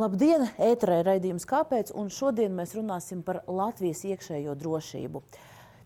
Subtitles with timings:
[0.00, 0.46] Labdien!
[0.56, 1.90] Ēterē raidījums Kāpēc?
[1.98, 5.20] Un šodien mēs runāsim par Latvijas iekšējo drošību.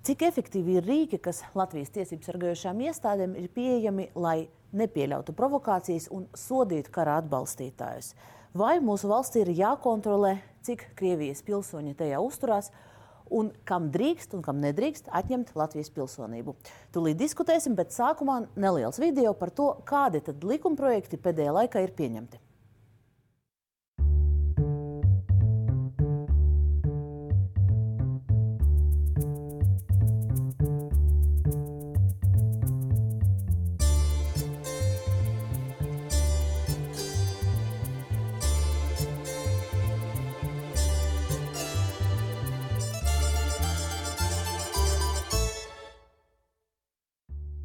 [0.07, 4.45] Cik efektīvi ir rīki, kas Latvijas tiesību sargājošām iestādēm ir pieejami, lai
[4.77, 8.13] nepieļautu provokācijas un sodītu kara atbalstītājus?
[8.55, 12.71] Vai mūsu valstī ir jākontrolē, cik Krievijas pilsoņi tajā uzturās,
[13.35, 16.55] un kam drīkst un kam nedrīkst atņemt Latvijas pilsonību.
[16.95, 22.44] Tūlīt diskutēsim, bet sākumā neliels video par to, kādi tad likumprojekti pēdējā laikā ir pieņemti.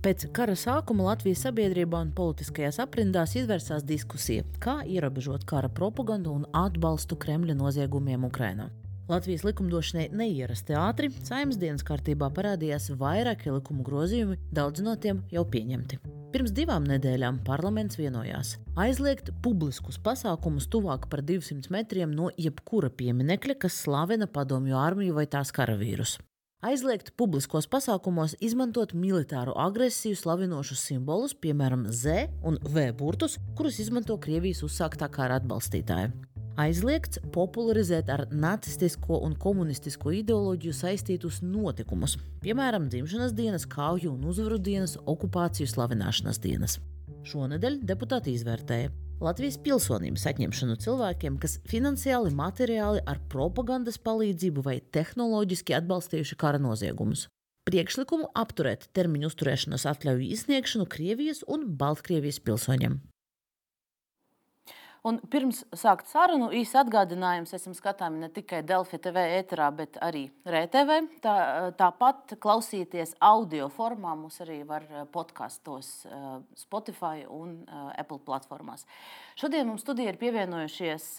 [0.09, 6.47] Pēc kara sākuma Latvijas sabiedrībā un politiskajās aprindās izvērsās diskusija, kā ierobežot kara propagandu un
[6.57, 8.71] atbalstu Kremļa noziegumiem Ukrainā.
[9.05, 15.43] Latvijas likumdošanai neierasti ātri, saimnes dienas kārtībā parādījās vairāki likumu grozījumi, daudz no tiem jau
[15.45, 15.99] pieņemti.
[16.33, 23.59] Pirms divām nedēļām parlaments vienojās aizliegt publiskus pasākumus tuvāk par 200 metriem no jebkura pieminekļa,
[23.61, 26.17] kas slavina padomju armiju vai tās karavīrus
[26.65, 34.17] aizliegt publiskos pasākumos izmantot militāru agresiju slavinošus simbolus, piemēram, Z un V burtus, kurus izmanto
[34.19, 36.11] Krievijas uzsāktā kara atbalstītāji.
[36.59, 44.57] Aizliegts popularizēt ar nacistisko un komunistisko ideoloģiju saistītus notikumus, piemēram, dzimšanas dienas, kauju un uzvaru
[44.59, 46.81] dienas, okupāciju slavināšanas dienas.
[47.29, 55.75] Šonadēļ deputāti izvērtēja, Latvijas pilsonības atņemšanu cilvēkiem, kas finansiāli, materiāli, ar propagandas palīdzību vai tehnoloģiski
[55.75, 57.25] atbalstījuši kara noziegumus.
[57.67, 62.95] Priekšlikumu apturēt termiņu uzturēšanas atļauju izsniegšanu Krievijas un Baltkrievijas pilsoņiem.
[65.07, 70.25] Un pirms sākt sarunu, īsi atgādinājums, esam skatāmi ne tikai Delfi TV ēterā, bet arī
[70.43, 70.97] RTV.
[71.23, 71.35] Tā,
[71.79, 76.27] tāpat klausīties audio formā mums arī var eh, podkastos eh,
[76.59, 78.83] Spotify un eh, Apple platformās.
[79.39, 81.09] Šodien mums studijā ir pievienojušies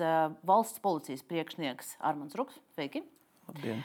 [0.46, 2.60] valsts policijas priekšnieks Armāns Ruks.
[2.76, 3.06] Sveiki!
[3.48, 3.80] Labdien!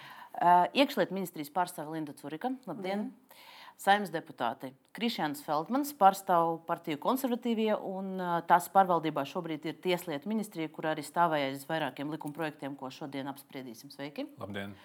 [0.75, 2.51] Iekšlietu ministrijas pārstāve Linda Curika.
[2.67, 3.07] Labdien!
[3.07, 3.53] Labdien.
[3.81, 4.71] Saimnes deputāti.
[4.95, 8.15] Krišjāns Feldmans pārstāv partiju konservatīvie, un
[8.47, 13.91] tās pārvaldībā šobrīd ir Tieslietu ministrija, kur arī stāvēja aiz vairākiem likumprojektiem, ko šodien apspriedīsim.
[13.91, 14.29] Sveiki!
[14.39, 14.75] Labdien!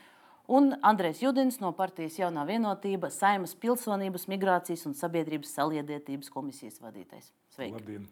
[0.50, 7.30] Un Andrēs Judins no partijas Jaunā vienotība, Saimas pilsonības, migrācijas un sabiedrības saliedētības komisijas vadītājs.
[7.54, 7.78] Sveiki!
[7.78, 8.08] Labdien.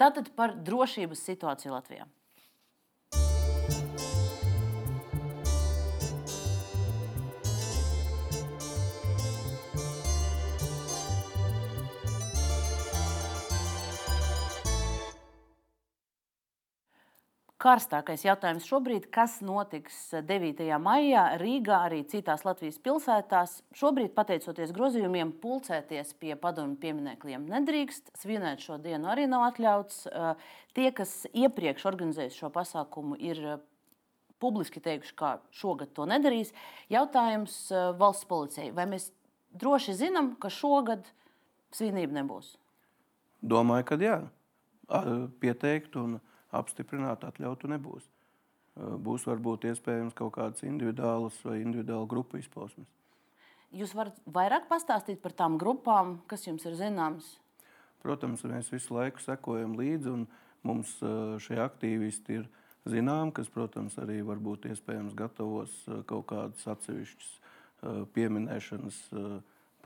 [0.00, 2.08] Tātad par drošības situāciju Latvijā.
[17.62, 19.96] Karstākais jautājums šobrīd, kas notiks
[20.28, 20.66] 9.
[20.82, 23.54] maijā Rīgā, arī citās Latvijas pilsētās.
[23.76, 28.12] Šobrīd, pateicoties grozījumiem, pulcēties pie padomju pieminekļiem nedrīkst.
[28.20, 30.04] Svinēt šo dienu arī nav atļauts.
[30.76, 33.40] Tie, kas iepriekš organizējuši šo pasākumu, ir
[34.42, 36.52] publiski teikuši, ka šogad to nedarīs.
[36.92, 37.56] Jautājums
[37.96, 38.68] valsts policijai.
[38.76, 39.08] Vai mēs
[39.56, 41.08] droši zinām, ka šogad
[41.72, 42.52] svinība nebūs?
[43.40, 44.18] Domāju, ka jā.
[45.40, 46.18] Pieteikt un
[46.54, 48.06] apstiprināt, atļautu nebūs.
[48.76, 52.88] Būs varbūt iespējams kaut kādas individuālas vai individuāla grupu izpausmes.
[53.74, 57.26] Jūs varat vairāk pastāstīt par tām grupām, kas jums ir zināmas?
[58.04, 60.26] Protams, mēs visu laiku sekojam līdzi, un
[60.66, 60.92] mums
[61.42, 62.46] šie aktīvisti ir
[62.86, 65.74] zinām, kas, protams, arī varbūt iespējams gatavos
[66.06, 67.32] kaut kādus atsevišķus
[68.14, 69.00] pieminēšanas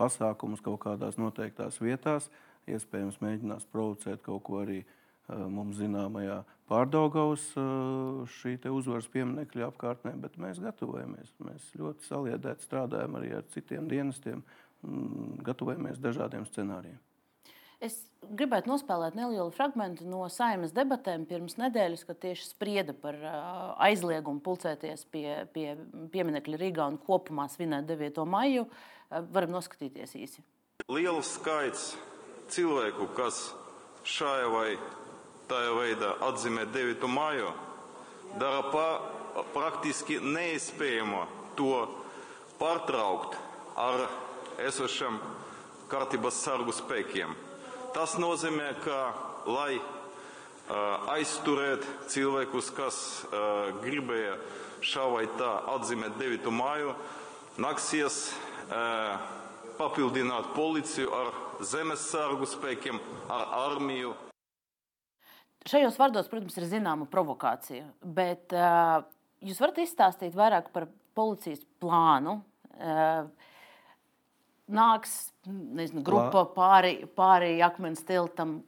[0.01, 2.29] pasākumus kaut kādās noteiktās vietās.
[2.69, 7.45] Iespējams, mēģinās provocēt kaut ko arī uh, mums zināmajā pārdaugavas
[8.39, 11.35] šī uzvaras pieminekļa apkārtnē, bet mēs gatavojamies.
[11.43, 14.43] Mēs ļoti saliedēti strādājam arī ar citiem dienestiem,
[15.47, 16.99] gatavojamies dažādiem scenārijiem.
[17.81, 17.95] Es
[18.37, 23.17] gribētu nospēlēt nelielu fragment no saimnes debatēm pirms nedēļas, kad tieši sprieda par
[23.81, 25.79] aizliegumu pulcēties pie, pie
[26.13, 28.21] pieminekļa Rīgā un kopumā svinēt 9.
[28.29, 28.67] maiju.
[29.33, 30.45] Varam noskatīties īsi.
[30.93, 31.95] Liels skaits
[32.53, 33.49] cilvēku, kas
[34.05, 34.69] šajā vai
[35.51, 37.07] tādā veidā atzīmēt 9.
[37.11, 37.51] māju,
[38.39, 38.87] dara pa,
[39.55, 41.25] praktiski neiespējamo
[41.59, 41.87] to
[42.61, 43.37] pārtraukt
[43.81, 44.07] ar
[44.67, 45.19] esošiem
[45.91, 47.35] kārtības sargu spēkiem.
[47.95, 48.99] Tas nozīmē, ka,
[49.51, 54.37] lai uh, aizturētu cilvēkus, kas uh, gribēja
[54.87, 56.51] šā vai tā atzīmēt 9.
[56.55, 56.95] māju,
[57.61, 59.19] nāksies uh,
[59.81, 61.33] papildināt policiju ar
[61.67, 63.01] zemes sargu spēkiem,
[63.33, 64.15] ar armiju.
[65.69, 69.03] Šajos vārdos, protams, ir zināma provokācija, bet uh,
[69.45, 72.39] jūs varat izstāstīt vairāk par policijas plānu.
[72.81, 73.29] Uh,
[74.71, 78.61] nāks nezinu, grupa pāri, pāri akmens tiltam,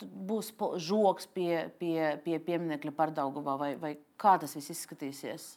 [0.00, 5.50] būs žoks pie, pie, pie pieminiekļa Pārdaugavā, vai, vai kā tas viss izskatīsies?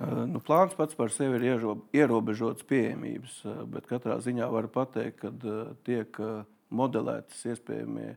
[0.00, 6.16] Nu, plāns pats par sevi ir ierobežots pieejamības, bet katrā ziņā var pateikt, ka tiek
[6.72, 8.14] modelētas iespējamie,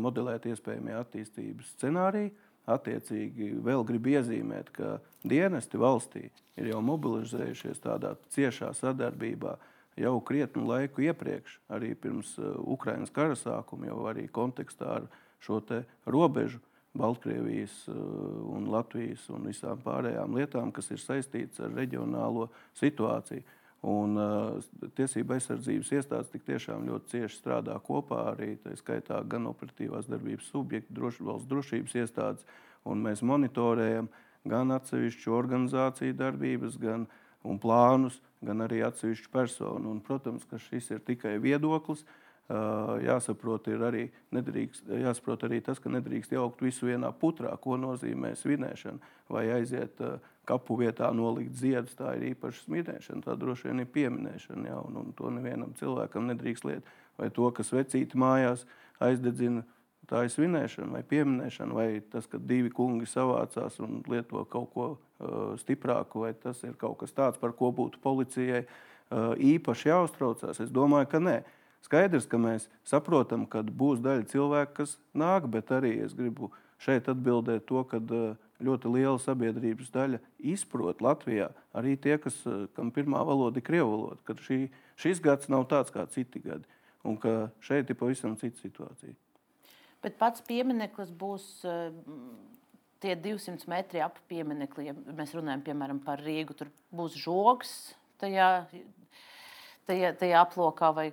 [0.00, 2.32] modelēti iespējamie attīstības scenāriji.
[2.70, 6.26] Attiecīgi vēl gribu iezīmēt, ka dienesti valstī
[6.60, 9.56] ir jau mobilizējušies tādā ciešā sadarbībā
[9.98, 15.08] jau krietnu laiku iepriekš, arī pirms Ukraiņas kara sākuma, jau arī kontekstā ar
[15.42, 15.60] šo
[16.06, 16.60] robežu
[16.94, 22.48] Baltkrievijas un Latvijas un visām pārējām lietām, kas ir saistītas ar reģionālo
[22.80, 23.44] situāciju.
[23.80, 29.48] Un, uh, tiesība aizsardzības iestādes tik tiešām ļoti cieši strādā kopā arī tā skaitā gan
[29.48, 32.44] operatīvās darbības subjekti, droši, valsts drošības iestādes,
[32.84, 34.10] un mēs monitorējam
[34.48, 37.06] gan atsevišķu organizāciju darbības, gan
[37.60, 39.94] plānus, gan arī atsevišķu personu.
[39.94, 42.04] Un, protams, ka šis ir tikai viedoklis.
[42.50, 49.44] Jāsaprot, arī, jāsaprot arī tas, ka nedrīkst jaukt visu vienā putrā, ko nozīmē svinēšana vai
[49.54, 50.16] aiziet uh,
[50.50, 54.70] kapu vietā nolikt ziedus, tā ir īpaša smirnēšana, tā droši vien ir pieminēšana.
[54.72, 56.88] Ja, un, un to nevienam cilvēkam nedrīkst liet.
[57.20, 58.64] Vai to, kas vecīti mājās
[59.04, 59.62] aizdedzina,
[60.10, 64.86] tā ir svinēšana vai pieminēšana, vai tas, ka divi kungi savācās un lieto kaut ko
[64.90, 70.62] uh, stiprāku, vai tas ir kaut kas tāds, par ko būtu policijai uh, īpaši jāuztraucās.
[70.64, 71.40] Es domāju, ka nē.
[71.80, 76.50] Skaidrs, ka mēs saprotam, ka būs daļa cilvēku, kas nāk, bet arī es gribu
[76.80, 80.20] šeit atbildēt to, ka uh, ļoti liela sabiedrības daļa
[80.52, 85.20] izprot Latvijā, arī tie, kas, eh, kam pirmā valoda ir krievu valoda, ka šī, šis
[85.20, 86.64] gads nav tāds kā citi gadi
[87.04, 89.14] un ka šeit ir pavisam cita situācija.
[90.02, 91.92] Bet pats piemineklis būs eh,
[93.00, 94.88] tie 200 metri ap pieminekli.
[94.90, 98.66] Ja mēs runājam piemēram par Rīgu, tur būs žoks tajā,
[99.88, 100.92] tajā, tajā aplokā.
[100.96, 101.10] Vai...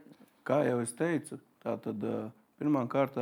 [0.47, 2.03] Kā jau es teicu, tā tad.
[2.03, 2.27] Uh,
[2.57, 3.18] Pirmkārt,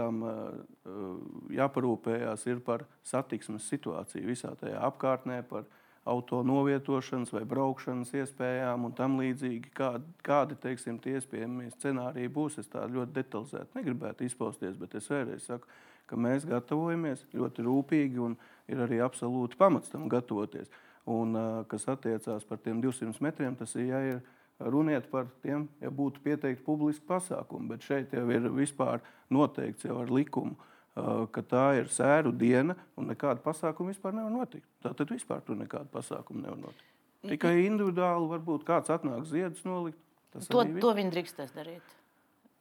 [1.51, 5.65] jāparūpējas par satiksmes situāciju visā tajā apkārtnē, par
[6.05, 9.73] auto novietošanas vai braukšanas iespējām un tam līdzīgi.
[9.75, 15.09] Kādi, kādi teiksim, tie iespējamie scenāriji būs, es tā ļoti detalizēti negribētu izpausties, bet es
[15.11, 15.67] vēlreiz saku,
[16.05, 18.37] ka mēs gatavojamies ļoti rūpīgi un
[18.71, 20.69] ir arī absolūti pamats tam gatavoties.
[21.09, 21.35] Un,
[21.69, 24.21] kas attiecās par tiem 200 metriem, tas ir jāir
[24.59, 27.69] runiet par tiem, ja būtu pieteikti publiski pasākumi.
[27.73, 29.03] Bet šeit jau ir vispār
[29.33, 30.55] noteikts jau ar likumu,
[30.95, 34.67] ka tā ir sēru diena un nekāda pasākuma vispār nevar notikt.
[34.85, 36.91] Tātad vispār tur nekāda pasākuma nevar notikt.
[37.25, 39.99] Tikai individuāli varbūt kāds atnāk ziedus nolikt.
[40.35, 41.95] To, to viņi drīkstēs darīt.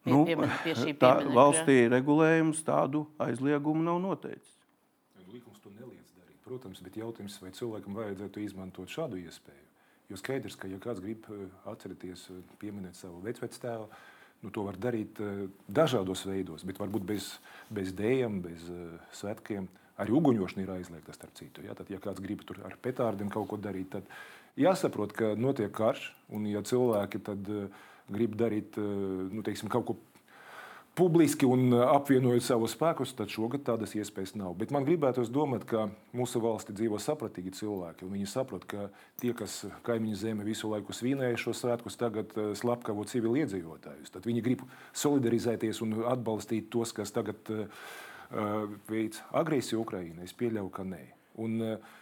[0.04, 4.52] Pie, nu, pie, pie tā, valstī regulējums tādu aizliegumu nav noteicis.
[5.32, 9.64] Likums to neliedz darīt, protams, bet jautājums, vai cilvēkam vajadzētu izmantot šādu iespēju.
[10.14, 13.88] Jo skaidrs, ka, ja kāds grib eh, atcerēties, eh, pieminēt savu vecvectēvu,
[14.44, 17.32] nu, to var darīt eh, dažādos veidos, bet varbūt bez,
[17.74, 18.68] bez dējām, bez
[19.18, 19.66] svētkiem.
[19.98, 21.64] Arī uguņošana ir aizliegta, starp citu.
[21.66, 21.74] Ja?
[21.74, 24.06] Tad, ja kāds grib tur ar petārdiem kaut ko darīt, tad
[24.58, 27.50] jāsaprot, ka notiek karš, un ja cilvēki tad,
[28.14, 29.98] grib darīt nu, teiksim, kaut ko
[30.94, 34.54] publiski un uh, apvienojot savus spēkus, tad šogad tādas iespējas nav.
[34.58, 38.08] Bet man gribētos domāt, ka mūsu valstī dzīvo sapratīgi cilvēki.
[38.10, 38.88] Viņi saprot, ka
[39.20, 44.14] tie, kas kaimiņu zeme visu laiku svinēja šos svētkus, tagad uh, slepkavo civiliedzīvotājus.
[44.14, 44.64] Tad viņi grib
[44.94, 47.66] solidarizēties un atbalstīt tos, kas tagad uh,
[48.30, 50.22] uh veids agresiju Ukraiņā.
[50.24, 51.04] Es pieļauju, ka nē.
[51.42, 51.94] Un, uh,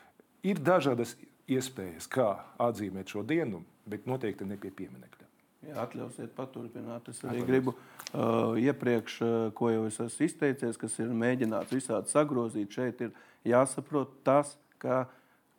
[0.44, 1.16] ir dažādas
[1.50, 5.21] iespējas, kā atzīmēt šo dienu, bet noteikti ne pie pieminekļa.
[5.68, 7.46] Ja atļausiet paturpināt, es arī Atlies.
[7.46, 12.74] gribu uh, iepriekš, uh, ko jau es esmu izteicies, kas ir mēģināts visādi sagrozīt.
[12.74, 13.12] Šeit ir
[13.46, 15.04] jāsaprot tas, ka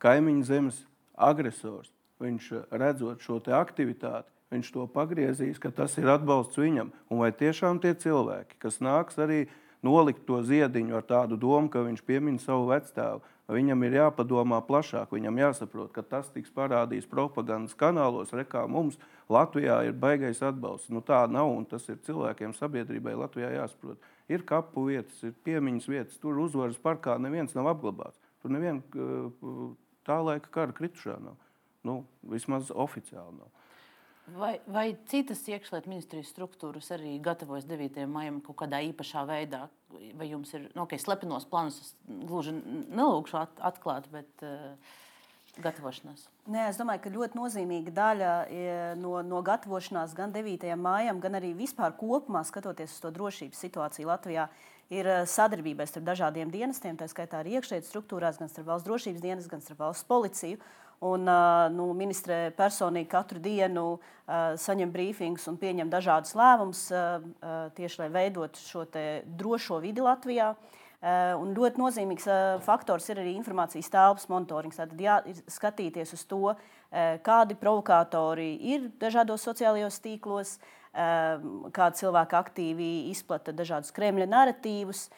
[0.04, 0.82] kaimiņu zemes
[1.16, 1.88] agresors,
[2.20, 6.92] viņš uh, redzot šo aktivitāti, viņš to pagriezīs, ka tas ir atbalsts viņam.
[7.08, 9.46] Un vai tiešām tie cilvēki, kas nāks arī
[9.84, 15.10] nolikt to ziediņu ar tādu domu, ka viņš piemin savu vecstāvu, Viņam ir jāpadomā plašāk,
[15.12, 18.96] viņam jāsaprot, ka tas tiks parādīts propagandas kanālos, rekā mums
[19.28, 20.88] Latvijā ir baigais atbalsts.
[20.88, 24.00] Nu, tā nav, un tas ir cilvēkiem, sabiedrībai Latvijā jāsaprot.
[24.32, 28.16] Ir kapu vietas, ir piemiņas vietas, tur uzvaras parkā neviens nav apglabāts.
[28.40, 28.80] Tur neviena
[30.08, 31.36] tā laika kara kritušā nav.
[31.84, 33.52] Nu, vismaz oficiāli nav.
[34.32, 38.06] Vai, vai citas iekšlietu ministrijas struktūras arī gatavojas 9.
[38.08, 39.66] maijam kaut kādā īpašā veidā?
[40.16, 41.76] Vai jums ir nu, okay, slepenos plānus?
[41.82, 44.72] Es gluži nelūkšu at, atklāt, bet uh,
[45.62, 46.24] gatavošanās.
[46.50, 48.30] Nē, es domāju, ka ļoti nozīmīga daļa
[49.00, 50.66] no, no gatavošanās gan 9.
[50.80, 54.48] maijam, gan arī vispār kopumā skatoties uz to drošības situāciju Latvijā,
[54.92, 59.52] ir sadarbībai starp dažādiem dienestiem, tā skaitā arī iekšējās struktūrās, gan starp valsts drošības dienestu,
[59.52, 60.60] gan starp valsts policiju.
[61.04, 61.26] Un,
[61.74, 66.86] nu, ministre personīgi katru dienu saņem brīfingus un pieņem dažādus lēmumus
[67.76, 68.86] tieši lai veidotu šo
[69.26, 70.54] drošo vidi Latvijā.
[71.04, 72.28] Un ļoti nozīmīgs
[72.64, 74.78] faktors ir arī informācijas telpas monitorings.
[74.80, 76.54] Tad jāskatīties uz to,
[77.26, 80.56] kādi provokatori ir dažādos sociālajos tīklos,
[81.74, 85.08] kādi cilvēki aktīvi izplata dažādus Kremļa narratīvus,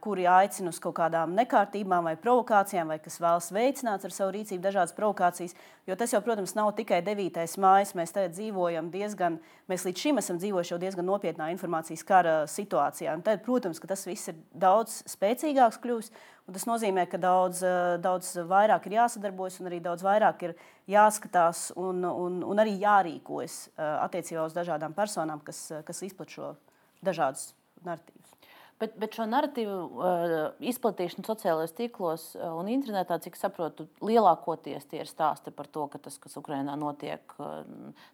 [0.00, 4.62] kuri aicina uz kaut kādām nekārtībām vai provokācijām, vai kas vēlas veicināt ar savu rīcību
[4.64, 5.52] dažādas provokācijas.
[5.88, 7.42] Jo tas jau, protams, nav tikai 9.
[7.60, 7.94] mājas.
[7.98, 13.14] Mēs tagad dzīvojam diezgan, mēs līdz šim esam dzīvojuši jau diezgan nopietnā informācijas kara situācijā.
[13.18, 16.20] Un tad, protams, ka tas viss ir daudz spēcīgāks kļūst.
[16.48, 20.54] Tas nozīmē, ka daudz, eh, daudz vairāk ir jāsadarbojas un arī daudz vairāk ir
[20.88, 26.54] jāskatās un, un, un arī jārīkojas eh, attiecībā uz dažādām personām, kas, kas izplatīja šo
[27.04, 27.52] dažādus
[27.84, 28.27] narratīvus.
[28.78, 30.32] Bet, bet šo narratīvu uh,
[30.70, 35.98] izplatīšanu sociālajos tīklos uh, un internetā, cik saprotu, lielākoties tie ir stāsti par to, ka
[36.04, 37.64] tas, kas Ukrajinā notiek, uh,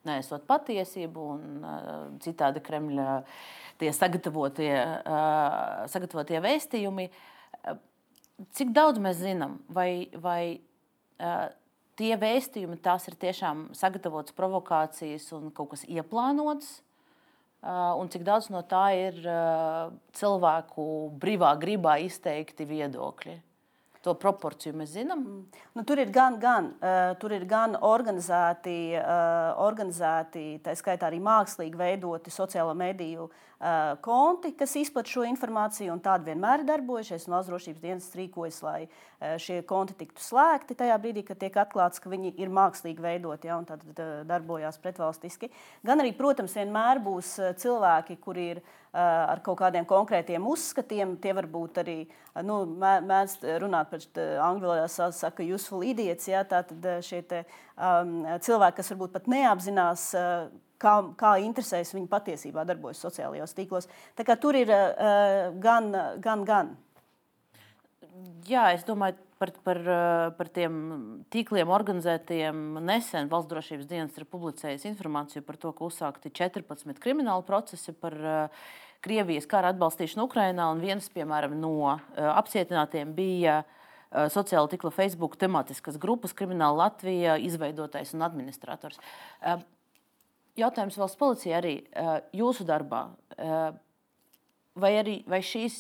[0.08, 1.90] nesot patiesību un uh,
[2.24, 3.18] citādi Kremļa
[3.82, 4.72] tie sagatavotie,
[5.04, 7.10] uh, sagatavotie vēstījumi.
[8.56, 10.40] Cik daudz mēs zinām, vai, vai
[11.20, 11.52] uh,
[12.00, 16.78] tie vēstījumi, tās ir tiešām sagatavotas provokācijas un kaut kas ieplānots?
[17.64, 20.84] Uh, un cik daudz no tā ir uh, cilvēku
[21.16, 23.38] brīvā gribā izteikti viedokļi
[24.04, 25.22] to proporciju mēs zinām?
[25.24, 25.62] Mm.
[25.78, 31.22] Nu, tur ir gan, gan, uh, tur ir gan organizēti, uh, organizēti, tā skaitā arī
[31.24, 33.38] mākslīgi veidoti sociālo mediju uh,
[34.04, 37.26] konti, kas izplatīja šo informāciju, un tādi vienmēr ir darbojušies.
[37.30, 42.02] Valsts drošības dienas rīkojas, lai uh, šie konti tiktu slēgti tajā brīdī, kad tiek atklāts,
[42.02, 45.50] ka viņi ir mākslīgi veidoti ja, un tad uh, darbojās pretvalstiski.
[45.86, 51.16] Gan arī, protams, vienmēr būs cilvēki, kuri ir ar kaut kādiem konkrētiem uzskatiem.
[51.22, 51.96] Tie var būt arī,
[52.46, 54.04] nu, mēdz runāt par
[54.46, 56.28] angļu valodā, saka, useful idiots.
[56.30, 57.42] Ja, Tātad šie te,
[57.74, 60.12] um, cilvēki, kas varbūt pat neapzinās.
[60.84, 63.88] Kā, kā interesēs viņi patiesībā darbojas sociālajos tīklos.
[64.18, 65.88] Tā kā tur ir uh, gan,
[66.20, 66.74] gan, gan.
[68.46, 69.80] Jā, es domāju, par, par,
[70.36, 70.74] par tiem
[71.32, 72.78] tīkliem organizētiem.
[72.84, 78.14] Nesen Valsts drošības dienas ir publicējis informāciju par to, ka uzsākti 14 krimināli procesi par
[78.20, 78.66] uh,
[79.04, 80.70] Krievijas kara atbalstīšanu Ukrajinā.
[80.80, 81.74] Viens piemēram, no
[82.16, 83.58] apcietinātiem bija
[84.32, 89.00] sociāla tīkla Facebook tematiskas grupas Krimināla Latvija izveidotais un administrators.
[90.58, 91.74] Jautājums valsts policijai arī
[92.36, 93.08] jūsu darbā.
[94.74, 95.78] Vai, arī, vai, šīs,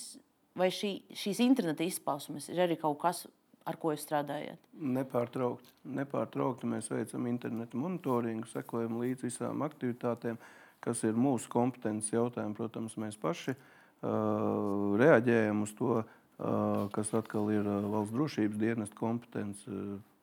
[0.58, 3.24] vai šī, šīs interneta izpausmes ir arī kaut kas,
[3.66, 4.60] ar ko jūs strādājat?
[4.74, 5.70] Nepārtraukti.
[5.98, 10.38] Nepārtraukti mēs veicam interneta monitoringu, sekojam līdzi visām aktivitātēm.
[10.84, 12.54] Kas ir mūsu kompetences jautājumi.
[12.58, 19.64] Protams, mēs paši uh, reaģējam uz to, uh, kas atkal ir valsts drošības dienesta kompetence.
[19.70, 20.13] Uh,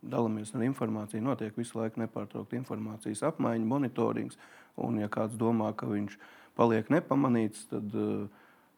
[0.00, 4.38] Dalāmies ar informāciju, notiek visu laiku nepārtraukta informācijas apmaiņa, monitorings.
[4.80, 6.14] Un, ja kāds domā, ka viņš
[6.56, 8.28] paliek nepamanīts, tad uh,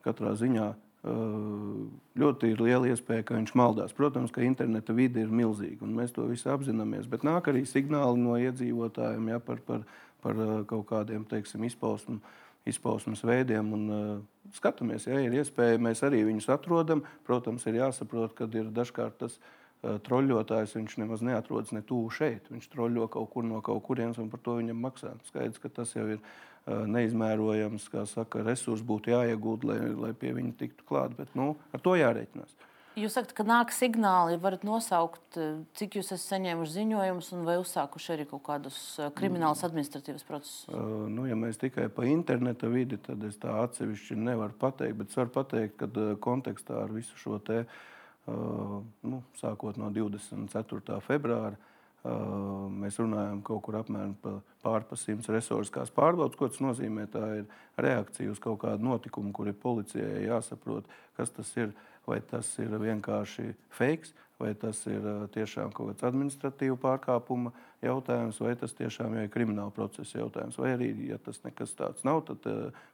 [0.07, 3.91] katrā ziņā ļoti ir liela iespēja, ka viņš maldās.
[3.91, 7.09] Protams, ka interneta vide ir milzīga, un mēs to visi apzināmies.
[7.11, 9.83] Bet nāk arī signāli no iedzīvotājiem ja, par, par
[10.23, 12.21] par eh, kaut kādiem teiksim, izpausmu,
[12.69, 13.73] izpausmes veidiem.
[13.75, 17.03] Un, uh, skatāmies, ja ir iespēja, mēs arī viņus atrodam.
[17.27, 22.47] Protams, ir jāsaprot, ka ir dažkārt tas uh, troļļotājs, viņš nemaz neatrodas ne tuvu šeit.
[22.53, 25.15] Viņš troļļo kaut kur no kaut kurienes un par to viņam maksā.
[25.27, 30.35] Skaidrs, ka tas jau ir uh, neizmērojams, kā saka, resursi būtu jāiegūt, lai, lai pie
[30.39, 31.17] viņa tiktu klāt.
[31.19, 32.55] Bet nu, ar to jārēķinās.
[32.93, 37.55] Jūs sakat, ka nāk signāli, varat nosaukt, eh, cik jūs esat saņēmuši ziņojumus un vai
[37.57, 40.67] uzsākuši arī kaut kādus eh, kriminālus administratīvus procesus?
[40.69, 45.09] Uh, nu, ja mēs tikai pa interneta vidi, tad es tā atsevišķi nevaru pateikt, bet
[45.09, 45.89] es varu pateikt, ka
[46.21, 47.81] kontekstā ar visu šo te, uh,
[48.27, 50.99] nu, sākot no 24.
[51.07, 56.39] februāra, uh, mēs runājam kaut kur apmēram par pār pa simts resurskās pārbaudas.
[56.39, 57.09] Ko tas nozīmē?
[57.11, 57.47] Tā ir
[57.83, 60.87] reakcija uz kaut kādu notikumu, kur ir policijai jāsaprot,
[61.19, 61.73] kas tas ir.
[61.73, 65.05] Uh, vai tas ir vienkārši fake, vai tas ir
[65.35, 67.53] tiešām kaut kāds administratīvu pārkāpuma
[67.85, 70.59] jautājums, vai tas tiešām ir krimināla procesa jautājums.
[70.59, 72.47] Vai arī, ja tas nekas tāds nav, tad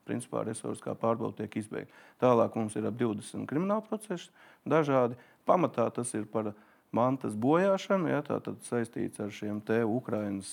[0.08, 2.04] principā resursi kā pārbauda tiek izbeigta.
[2.20, 4.28] Tālāk mums ir ap 20 krimināla procesi
[4.68, 5.16] dažādi.
[5.48, 6.52] Pamatā tas ir par
[6.92, 10.50] mantas bojāšanu, ja, tātad saistīts ar šiem te Ukrainas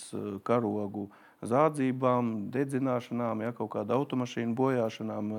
[0.48, 1.10] karogu
[1.46, 5.34] zādzībām, dedzināšanām, ja, kaut kāda automašīnu bojāšanām,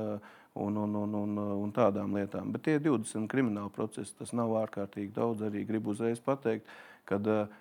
[0.65, 2.51] un, un, un, un, un tādām lietām.
[2.55, 5.45] Bet tie 20 krimināli procesi, tas nav ārkārtīgi daudz.
[5.47, 6.69] Arī gribu uzreiz pateikt,
[7.07, 7.55] ka uh,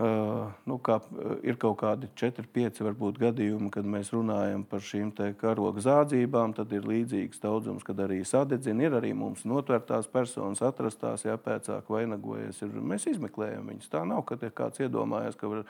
[0.00, 0.94] Uh, nu, kā,
[1.44, 6.54] ir kaut kādi 4, 5 varbūt, gadījumi, kad mēs runājam par šīm karoga zādzībām.
[6.56, 8.86] Tad ir līdzīgs daudzums, kad arī sadedzina.
[8.86, 12.62] Ir arī mums notvērtās personas, atrastās, ja pēcāk vainagojies.
[12.64, 13.90] Ir, mēs izmeklējam viņus.
[13.92, 15.66] Tā nav, ka kāds iedomājas, ka var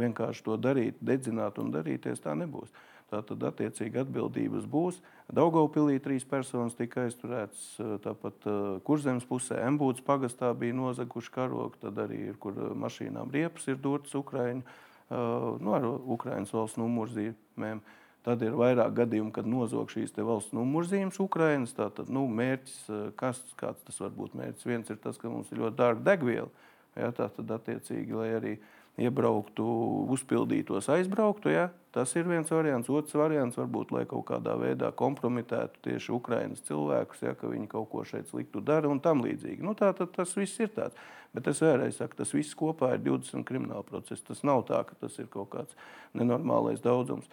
[0.00, 2.24] vienkārši to darīt, dedzināt un darīties.
[2.24, 2.74] Tā nebūs.
[3.12, 5.02] Tātad, attiecīgi, atbildības būs.
[5.32, 7.64] Daugaupilī trīs personas tika aizturētas,
[8.04, 8.46] tāpat
[8.86, 14.16] Kurzemes pusē, Embūdas pagastā bija nozaguši karogu, tad arī ir, kur mašīnām riepas ir dotas
[14.16, 14.64] Ukraiņu,
[15.12, 17.84] nu, ar Ukraiņas valsts numurzīmēm.
[18.22, 21.72] Tad ir vairāk gadījumu, kad nozog šīs valsts numurzīmes Ukraiņas.
[21.74, 22.76] Tātad, nu, mērķis,
[23.18, 24.68] kas, kāds tas var būt mērķis?
[24.70, 26.68] Viens ir tas, ka mums ir ļoti dārga degviela.
[26.94, 29.64] Ja, tātad, attiecīgi, lai arī uh, iebrauktu,
[30.12, 31.52] uzpildītos, aizbrauktu.
[31.52, 31.70] Ja?
[31.92, 32.90] Tas ir viens variants.
[32.92, 37.90] Otrs variants varbūt, lai kaut kādā veidā kompromitētu tieši Ukraiņas cilvēkus, ja, ka viņi kaut
[37.92, 39.64] ko šeit sliktu dara un tam līdzīgi.
[39.64, 40.96] Nu, tā tad tas viss ir tāds.
[41.32, 44.24] Bet es vēlreiz saku, tas viss kopā ir 20 krimināla procesi.
[44.28, 45.76] Tas nav tā, ka tas ir kaut kāds
[46.16, 47.28] nenormālais daudzums.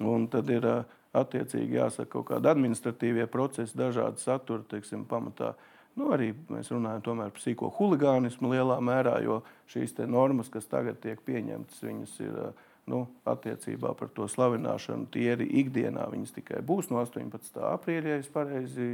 [0.00, 0.66] Un tad ir
[1.16, 5.56] attiecīgi jāsaka kaut kādi administratīvie procesi, dažādi satura, teiksim, pamatā.
[5.98, 9.40] Nu, arī mēs runājam par sīko huligānismu lielā mērā, jo
[9.72, 12.36] šīs normas, kas tagad tiek pieņemtas, viņas ir
[12.90, 15.10] nu, attiecībā par to slavināšanu.
[15.18, 17.58] Ir ikdienā, viņas tikai būs no 18.
[17.74, 18.90] aprīļa, ja es pareizi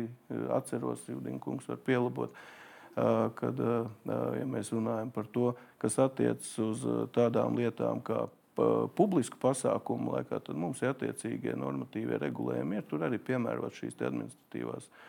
[0.56, 2.36] atceros, Judina kungs var pielabot.
[3.36, 5.50] Kad ja mēs runājam par to,
[5.82, 8.22] kas attiecas uz tādām lietām kā
[8.96, 12.80] publisku pasākumu laikā, tad mums ir attiecīgie normatīvie regulējumi.
[12.80, 15.04] Ir tur arī piemērot šīs administratīvās uh,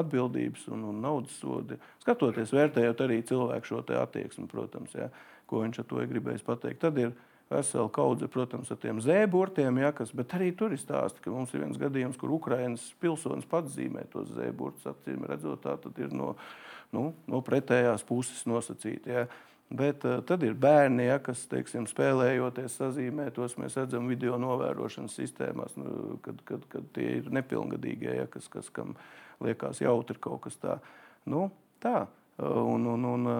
[0.00, 1.78] atbildības un, un naudas sodi.
[2.02, 5.08] Skatoties, vērtējot arī cilvēku šo attieksmi, protams, ja,
[5.46, 6.82] ko viņš ar to ir gribējis pateikt.
[6.82, 7.14] Tad ir
[7.50, 11.52] vesela kaudze, protams, ar tiem zēburtiem, ja, kas, bet arī tur ir stāsti, ka mums
[11.54, 14.86] ir viens gadījums, kur Ukraiņas pilsonis pats zīmē tos zēburtus.
[14.90, 16.34] Acīm redzot, tā ir no,
[16.94, 19.14] nu, no pretējās puses nosacīti.
[19.14, 19.26] Ja.
[19.66, 23.56] Bet uh, tad ir bērni, ja, kas teiksim, spēlējoties, sazīmē tos.
[23.58, 28.70] Mēs redzam video novērošanas sistēmās, nu, kad, kad, kad tie ir nepilngadīgie, ja, kas, kas
[28.74, 28.94] kam
[29.44, 30.96] liekas jautri kaut kas tāds.
[31.26, 31.48] Nu,
[31.82, 32.06] tā.
[32.38, 33.30] Un, un, un,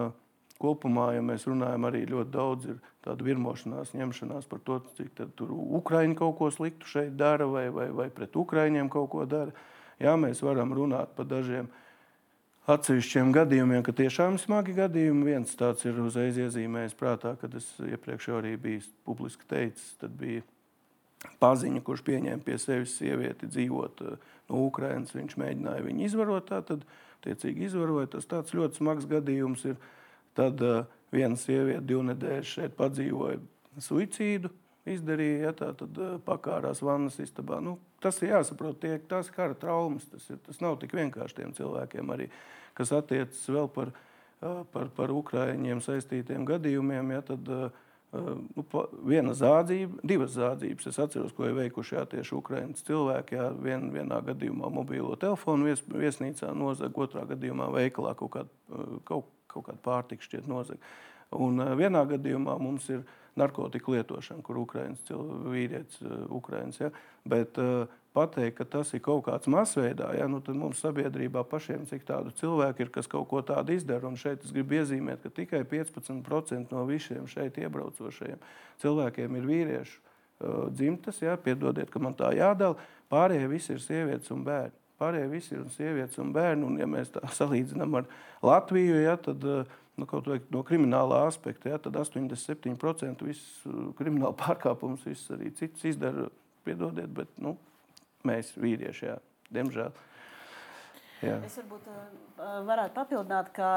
[0.61, 5.53] kopumā, ja mēs runājam, arī ļoti daudz ir tādu virmošanās, ņemšanās par to, cik tur
[5.53, 9.53] Ukraiņi kaut ko sliktu šeit dara vai, vai, vai pret Ukraiņiem kaut ko dara.
[10.01, 11.69] Jā, mēs varam runāt par dažiem
[12.69, 15.29] atsevišķiem gadījumiem, ka tiešām ir smagi gadījumi.
[15.31, 20.43] Viens tāds ir uzreiz iezīmējis prātā, kad es iepriekš arī biju publiski teicis, tad bija
[21.41, 25.15] paziņu, kurš pieņēma pie sevis sievieti dzīvot eh, no Ukrainas.
[25.17, 26.85] Viņš mēģināja viņu izvarot, tad
[27.25, 28.11] tiecīgi izvaroja.
[28.17, 29.77] Tas tāds ļoti smags gadījums ir.
[30.37, 33.39] Tad uh, viena sieviete divu nedēļu šeit padzīvoja
[33.81, 34.51] suicīdu.
[34.87, 37.57] Izdarīja, ja, tā tad uh, pakārās vannas istabā.
[37.63, 40.05] Nu, tas ir jāsaprot, tie, tās kara traumas.
[40.11, 42.29] Tas, ir, tas nav tik vienkārši tiem cilvēkiem, arī,
[42.77, 43.91] kas attiecas vēl par,
[44.71, 47.17] par, par Ukraiņiem saistītiem gadījumiem.
[47.17, 48.63] Ja, tad, uh, nu,
[49.07, 50.87] viena zādzība, divas zādzības.
[50.91, 53.37] Es atceros, ko ir veikuši jā, tieši Ukraiņas cilvēki.
[53.37, 59.29] Jā, vien, vienā gadījumā mobilo telefonu vies, viesnīcā nozag, otrā gadījumā veikalā kaut kādu kaut,
[59.51, 60.81] kaut kādu pārtiku šķiet nozag.
[61.35, 63.03] Un vienā gadījumā mums ir
[63.37, 65.11] narkotiku lietošana, kur Ukraiņas
[65.51, 65.99] vīrietis,
[66.33, 66.91] Ukraiņas, ja,
[67.27, 67.85] bet uh,
[68.17, 72.33] pateikt, ka tas ir kaut kāds masveidā, ja, nu, tad mums sabiedrībā pašiem cik tādu
[72.39, 74.09] cilvēku ir, kas kaut ko tādu izdara.
[74.09, 78.41] Un šeit es gribu iezīmēt, ka tikai 15% no visiem šeit iebraucošajiem
[78.81, 81.21] cilvēkiem ir vīriešu uh, dzimtas.
[81.21, 82.79] Ja, piedodiet, ka man tā jādala.
[83.11, 84.75] Pārējie visi ir sievietes un bērni.
[84.97, 86.65] Pārējie visi ir sievietes un bērni.
[86.67, 88.09] Un, ja mēs tā salīdzinām ar
[88.45, 94.37] Latviju, ja, tad uh, nu, kaut vai no kriminālā aspekta, ja, tad 87% visu kriminālu
[94.37, 96.29] pārkāpumus, viss arī cits izdara.
[96.67, 97.53] Piedodiet, bet nu,
[98.25, 99.17] mēs, vīrieši, jā,
[99.53, 99.91] diemžēl.
[101.25, 101.39] Jā.
[101.47, 103.69] Es varbūt uh, varētu papildināt, ka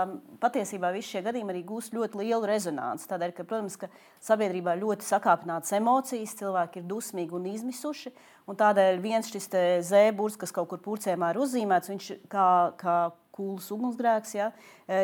[0.43, 3.07] patiesībā visi šie gadījumi arī gūst ļoti lielu rezonanci.
[3.09, 3.89] Tādēļ, ka, protams, ka
[4.27, 8.13] sabiedrībā ļoti sakāpināts emocijas, cilvēki ir dusmīgi un izmisuši.
[8.51, 9.49] Un tādēļ viens šis
[9.89, 12.51] zēburs, kas kaut kur purcēmā ir uzzīmēts, viņš kā,
[12.81, 12.99] kā
[13.41, 14.51] kūlas ugunsgrēks, ja,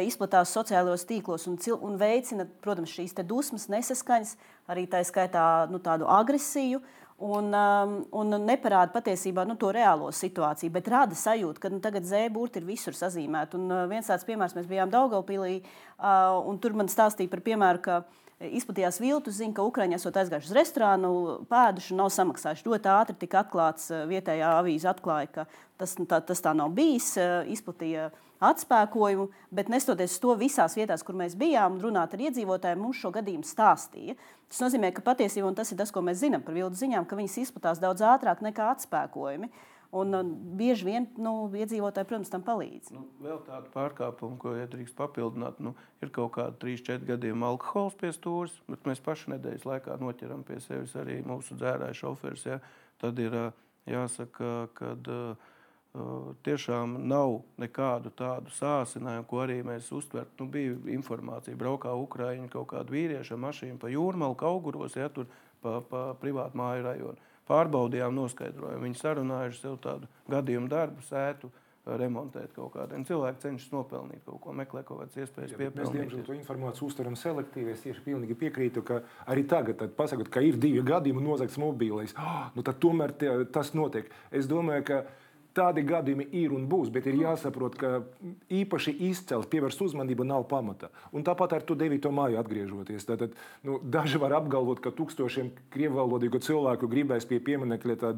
[0.04, 4.36] izplatās sociālajos tīklos un, un veicina, protams, šīs dusmas, nesaskaņas,
[4.72, 6.82] arī tā skaitā nu, tādu agresiju
[7.18, 12.04] un, um, un neparāda patiesībā nu, to reālo situāciju, bet rada sajūtu, ka nu, tagad
[12.08, 13.56] zēburti ir visur sazīmēti.
[13.56, 17.82] Un, uh, viens tāds piemērs mēs bijām Daugaupīlī, uh, un tur man stāstīja par piemēru,
[17.86, 17.98] ka
[18.36, 21.12] izplatījās viltu ziņa, ka Ukrāņi esot aizgājuši uz restorānu,
[21.48, 22.66] pēduši un nav samaksājuši.
[22.68, 25.48] Ļoti ātri tika atklāts, uh, vietējā avīze atklāja, ka
[25.80, 28.10] tas tā, tas tā nav bijis, uh, izplatīja
[28.44, 33.46] atspēkojumu, bet nestoties to visās vietās, kur mēs bijām, runāt ar iedzīvotājiem, mums šo gadījumu
[33.46, 34.16] stāstīja.
[34.50, 37.40] Tas nozīmē, ka patiesībā tas ir tas, ko mēs zinām par viltu ziņām, ka viņas
[37.46, 39.50] izplatās daudz ātrāk nekā atspēkojumi.
[39.96, 40.22] Un uh,
[40.58, 42.90] bieži vien nu, iedzīvotāji, protams, tam palīdz.
[42.92, 47.94] Nu, vēl tāda pārkāpuma, ko ja drīkst papildināt, nu, ir kaut kāda 3-4 gadījuma alkohols
[48.00, 52.44] pie stūres, bet mēs paši nedēļas laikā noķeram pie sevis arī mūsu dzērāju šoferis.
[52.50, 52.58] Ja?
[53.00, 53.38] Tad ir
[53.86, 54.96] jāsaka, ka
[56.46, 60.32] tiešām nav nekādu tādu sāsinājumu, ko arī mēs uztveram.
[60.40, 65.28] Nu, bija informācija, braukā Ukraiņa kaut kāda vīrieša mašīna pa jūrmalu, auguros, ja tur
[65.64, 67.30] pa, pa privātu māju rajonu.
[67.46, 68.82] Pārbaudījām, noskaidrojām.
[68.82, 71.52] Viņi sarunājuši sev tādu gadījumu darbu, sētu
[71.86, 72.98] remontēt kaut kādu.
[73.06, 75.92] Cilvēki cenšas nopelnīt kaut ko, meklē kaut kādas iespējas ja, piepildīt.
[75.92, 77.76] Mēs, diemžēl, to informāciju uztveram selektīvi.
[77.76, 78.98] Es tieši pilnīgi piekrītu, ka
[79.30, 83.70] arī tagad, pasakot, ka ir divi gadījumi nozagts mobilais, oh, nu tad tomēr tie, tas
[83.78, 84.10] notiek.
[84.34, 84.98] Es domāju, ka
[85.56, 87.90] Tādi gadījumi ir un būs, bet ir jāsaprot, ka
[88.52, 90.90] īpaši izcelt, pievērst uzmanību nav pamata.
[91.16, 92.10] Un tāpat ar to 9.
[92.12, 93.06] māju atgriežoties.
[93.08, 98.12] Tātad, nu, daži var apgalvot, ka tūkstošiem krievvalodīgu cilvēku gribēs pie pieminiekļa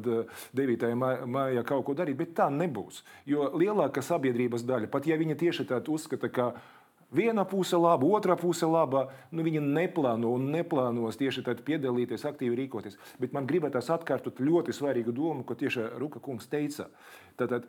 [0.59, 0.89] 9.
[1.31, 3.05] mājā kaut ko darīt, bet tā nebūs.
[3.29, 6.51] Jo lielākā sabiedrības daļa, pat ja viņi tieši tādu uzskata, ka
[7.15, 9.07] Viena puse laba, otra puse laba.
[9.33, 12.99] Nu, viņi neplāno un neplānos tieši tādā piedalīties, aktīvi rīkoties.
[13.21, 16.85] Bet man gribētos atkārtot ļoti svarīgu domu, ko tieši Ruka kungs teica.
[17.39, 17.63] Tad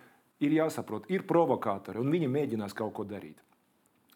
[0.44, 3.40] ir jāsaprot, ir provokātori un viņi mēģinās kaut ko darīt.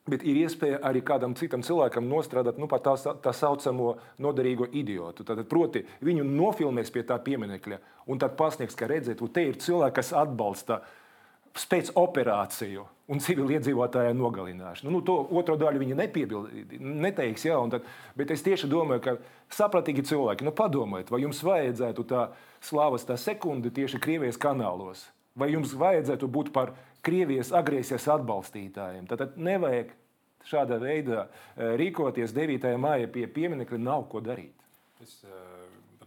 [0.05, 2.93] Bet ir iespēja arī kādam citam cilvēkam nostrādāt nu, tā,
[3.25, 5.25] tā saucamo noderīgo idiotu.
[5.25, 7.79] Tad, proti, viņu nofilmēs pie tā pieminiekļa
[8.13, 10.93] un tad pasniegs, ka redziet, te ir cilvēki, kas atbalsta uh,
[11.59, 14.91] spēc operāciju un civiliedzīvotāju nogalināšanu.
[14.93, 15.97] Nu, to otro daļu viņi
[17.05, 17.85] neteiks, jā, tad,
[18.17, 19.17] bet es tieši domāju, ka
[19.53, 22.29] saprātīgi cilvēki, nu padomājiet, vai jums vajadzētu tā
[22.65, 26.73] slavas tā sekundi tieši Krievijas kanālos, vai jums vajadzētu būt par
[27.05, 29.05] Krievijas agresijas atbalstītājiem.
[29.11, 29.93] Tad, tad nevajag
[30.49, 32.73] šādā veidā eh, rīkoties 9.
[32.81, 34.57] māja pie pieminiekļa, nav ko darīt.
[35.05, 35.64] Es, uh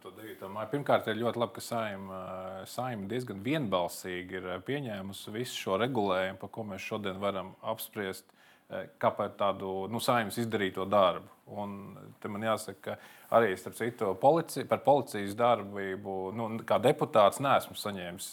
[0.07, 0.47] to 9.
[0.53, 0.69] māju.
[0.71, 2.21] Pirmkārt, ir ļoti labi, ka saima,
[2.69, 8.27] saima diezgan vienbalsīgi ir pieņēmusi visu šo regulējumu, par ko mēs šodien varam apspriest.
[8.99, 11.29] Kā par tādu nu, saimnes izdarīto darbu.
[11.55, 11.75] Un
[12.19, 18.27] te man jāsaka, ka arī citu, polici, par policijas darbību, nu, kā deputāts, neesmu saņēmis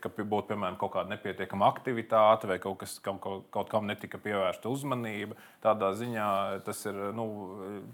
[0.00, 4.20] ka būtu piemēram kaut kāda nepietiekama aktivitāte vai kaut, kas, kaut, kaut, kaut kam netika
[4.22, 5.36] pievērsta uzmanība.
[5.64, 6.28] Tādā ziņā
[6.66, 7.26] tas ir nu,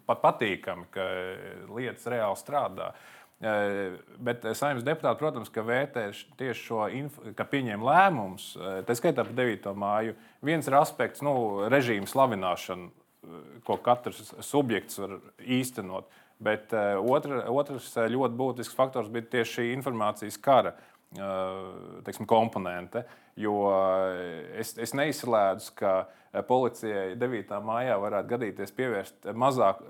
[0.06, 1.08] pat patīkami, ka
[1.72, 2.92] lietas reāli strādā.
[4.22, 6.06] Bet saimnes deputāti, protams, ka vērtē
[6.38, 6.84] tieši šo,
[7.34, 8.52] ka pieņem lēmumus,
[8.86, 9.72] tā skaitā par 9.
[9.74, 10.14] māju.
[10.46, 11.34] Viens ir aspekts, nu,
[11.72, 12.92] režīmu slavināšana,
[13.66, 16.06] ko katrs subjekts var īstenot.
[16.42, 20.72] Bet otra, otrs ļoti būtisks faktors bija tieši šī informācijas kara
[21.12, 23.04] teiksim, komponente.
[23.36, 23.54] Jo
[24.60, 25.92] es, es neizslēdzu, ka
[26.48, 27.52] policijai 9.
[27.64, 29.82] maijā varētu gadīties pievērst mazāk,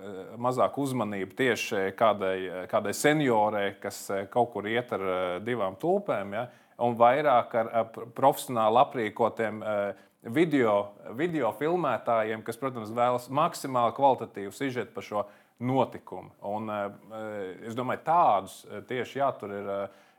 [0.42, 2.37] mazāk uzmanību tieši kādai,
[2.70, 5.04] kādai seniorei, kas kaut kur iet ar
[5.42, 6.46] divām tulpēm, ja,
[6.82, 9.62] un vairāk ar, ar profesionāli aprīkotiem
[10.35, 10.76] video,
[11.18, 15.24] video filmētājiem, kas, protams, vēlas maksimāli kvalitatīvu sižetu par šo
[15.62, 16.30] notikumu.
[16.46, 16.70] Un,
[17.66, 19.72] es domāju, tādus tieši jātur ir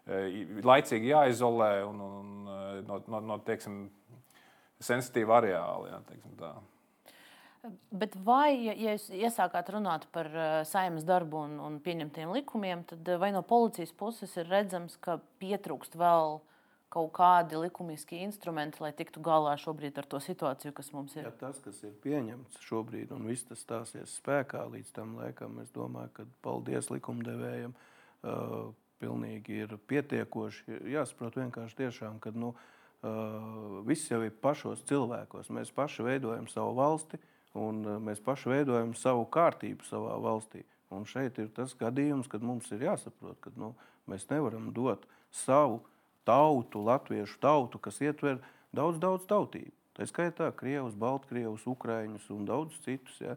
[0.06, 2.54] laicīgi jāizolē un, un
[2.88, 3.86] no, no, no teiksim,
[4.84, 5.94] sensitīva areāla.
[5.94, 6.04] Jā,
[7.96, 10.28] Bet vai, ja jūs iesākāt runāt par
[10.68, 15.96] saimnes darbu un, un pieņemtiem likumiem, tad vai no policijas puses ir redzams, ka pietrūkst
[15.96, 16.42] vēl
[16.94, 21.24] kaut kādi likumiski instrumenti, lai tiktu galā šobrīd ar to situāciju, kas mums ir?
[21.26, 25.72] Ja tas, kas ir pieņemts šobrīd, un viss tas stāsies spēkā līdz tam laikam, es
[25.74, 27.74] domāju, ka paldies likumdevējiem.
[29.04, 30.80] Pilnīgi ir pietiekoši.
[30.94, 32.54] Jāsaprot vienkārši tiešām, ka nu,
[33.84, 35.52] viss jau ir pašos cilvēkos.
[35.52, 37.20] Mēs paši veidojam savu valsti
[37.60, 40.64] un mēs paši veidojam savu kārtību savā valstī.
[40.94, 43.74] Un šeit ir tas gadījums, kad mums ir jāsaprot, ka nu,
[44.10, 45.82] mēs nevaram dot savu
[46.28, 48.40] tautu, latviešu tautu, kas ietver
[48.76, 49.74] daudz, daudz tautību.
[49.94, 53.20] Tā skaitā krievus, baltkrievus, ukraiņus un daudzus citus.
[53.22, 53.36] Ja.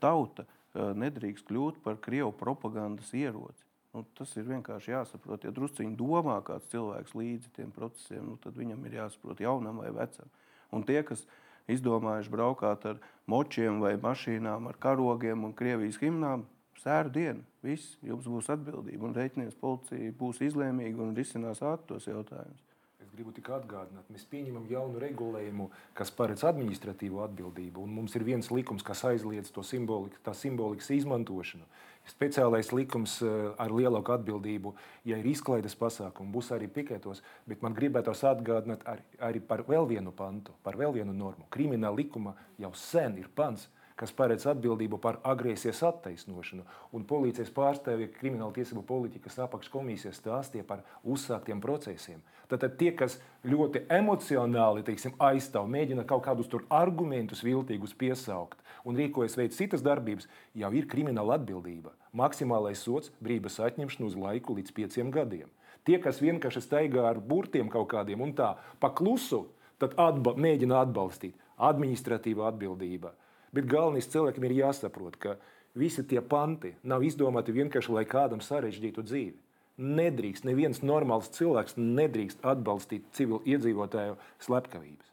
[0.00, 3.66] Tauta nedrīkst kļūt par krievu propagandas ieroci.
[3.92, 5.44] Nu, tas ir vienkārši jāsaprot.
[5.44, 9.90] Ja drusciņi domā kāds cilvēks līdzi tiem procesiem, nu, tad viņam ir jāsaprot jaunam vai
[9.92, 10.30] vecam.
[10.72, 11.26] Un tie, kas
[11.70, 16.46] izdomājuši braukāt ar močiem vai mašīnām ar karogiem un Krievijas himnām,
[16.82, 19.06] sēru dienu, viss jums būs atbildība.
[19.06, 22.64] Un reiķinieks policija būs izlēmīga un risinās ātri tos jautājumus.
[23.02, 27.84] Es gribu tikai atgādināt, mēs pieņemam jaunu regulējumu, kas paredz administratīvo atbildību.
[27.98, 31.66] Mums ir viens likums, kas aizliedz to simboliku, tā simbolikas izmantošanu.
[32.08, 34.72] Speciālais likums eh, ar lielāku atbildību,
[35.06, 37.22] ja ir izklaides pasākumi, būs arī pikētos.
[37.46, 41.46] Bet man gribētos atgādināt arī, arī par vēl vienu pantu, par vēl vienu normu.
[41.54, 43.68] Krimināla likuma jau sen ir pants,
[44.02, 46.64] kas paredz atbildību par agresijas attaisnošanu.
[46.96, 52.18] Un policijas pārstāvji, krimināla tiesību politikas apakškomisijas stāstīja par uzsāktiem procesiem.
[52.50, 59.38] Tātad tie, kas ļoti emocionāli teiksim, aizstāv, mēģina kaut kādus argumentus viltīgus piesaukt un rīkojas
[59.38, 60.26] veids citas darbības,
[60.58, 61.94] jau ir krimināla atbildība.
[62.12, 65.48] Maksimālais sots- brīvības atņemšana uz laiku līdz pieciem gadiem.
[65.84, 69.46] Tie, kas vienkārši staigā ar burtiem kaut kādiem un tā paklusu,
[69.78, 73.12] tad atba mēģina atbalstīt administratīva atbildība.
[73.52, 75.36] Bet galvenais cilvēkam ir jāsaprot, ka
[75.78, 79.38] visi tie panti nav izdomāti vienkārši, lai kādam sarežģītu dzīvi.
[79.82, 85.12] Nedrīkst, neviens normāls cilvēks nedrīkst atbalstīt civilu iedzīvotāju slepkavības.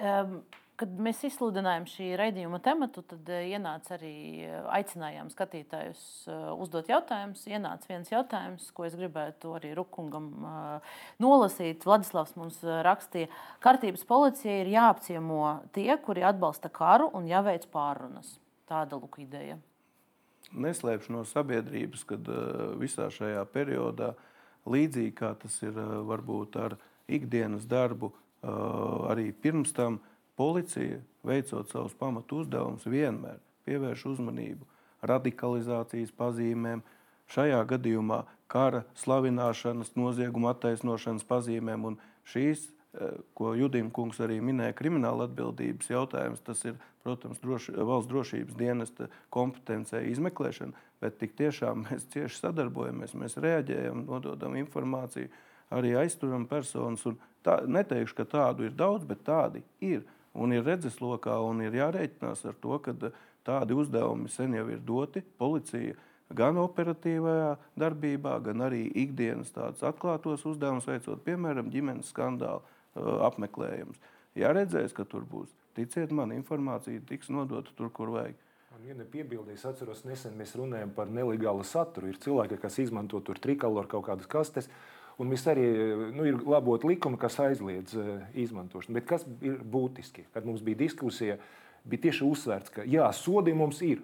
[0.00, 0.40] Um,
[0.80, 4.14] kad mēs izsludinājām šī raidījuma tematu, tad eh, ienāca arī
[4.46, 7.42] eh, aicinājām skatītājus eh, uzdot jautājumus.
[7.50, 10.30] Ienāca viens jautājums, ko es gribētu arī Rukungam
[11.20, 11.84] nolasīt.
[11.84, 15.42] Vladislavs mums rakstīja, ka kārtības policija ir jāapciemo
[15.76, 18.38] tie, kuri atbalsta karu un jāveic pārunas.
[18.70, 19.58] Tāda lūk ideja.
[20.50, 22.26] Neslēpšu no sabiedrības, kad
[22.80, 24.14] visā šajā periodā,
[24.70, 25.76] līdzīgi kā tas ir
[26.08, 26.78] varbūt ar
[27.10, 28.10] ikdienas darbu,
[28.42, 30.00] arī pirms tam
[30.40, 34.64] Policija, veicot savus pamatu uzdevumus, vienmēr pievērš uzmanību
[35.04, 36.80] radikalizācijas pazīmēm,
[37.28, 41.84] šajā gadījumā kara slavināšanas, nozieguma attaisnošanas pazīmēm.
[41.90, 47.74] Un šīs, eh, ko Judīna kungs arī minēja, krimināla atbildības jautājums, tas ir, protams, droši,
[47.76, 55.28] valsts drošības dienesta kompetencē izmeklēšana, bet tik tiešām mēs cieši sadarbojamies, mēs reaģējam, nododam informāciju,
[55.70, 57.04] arī aizturam personas.
[57.44, 60.02] Tā, neteikšu, ka tādu ir daudz, bet tādi ir
[60.34, 64.82] un ir redzeslokā, un ir jārēķinās ar to, ka eh, tādi uzdevumi sen jau ir
[64.86, 65.22] doti.
[65.22, 65.96] Policija
[66.36, 73.98] gan operatīvajā darbībā, gan arī ikdienas tādus atklātos uzdevumus veicot, piemēram, ģimenes skandālu uh, apmeklējumus.
[74.38, 78.38] Ja redzēs, ka tur būs, ticiet man, informācija tiks nodota tur, kur vajag.
[78.70, 82.12] Man viena piebilde, es atceros, nesen mēs runājam par nelegālu saturu.
[82.12, 84.70] Ir cilvēki, kas izmanto tur trikaloru kaut kādas kastes.
[85.20, 85.66] Un mēs arī
[86.16, 88.96] nu, ir labot likumi, kas aizliedz uh, izmantošanu.
[88.96, 90.24] Bet kas ir būtiski?
[90.32, 91.36] Kad mums bija diskusija,
[91.84, 94.00] bija tieši uzsvērts, ka jā, sodi mums ir.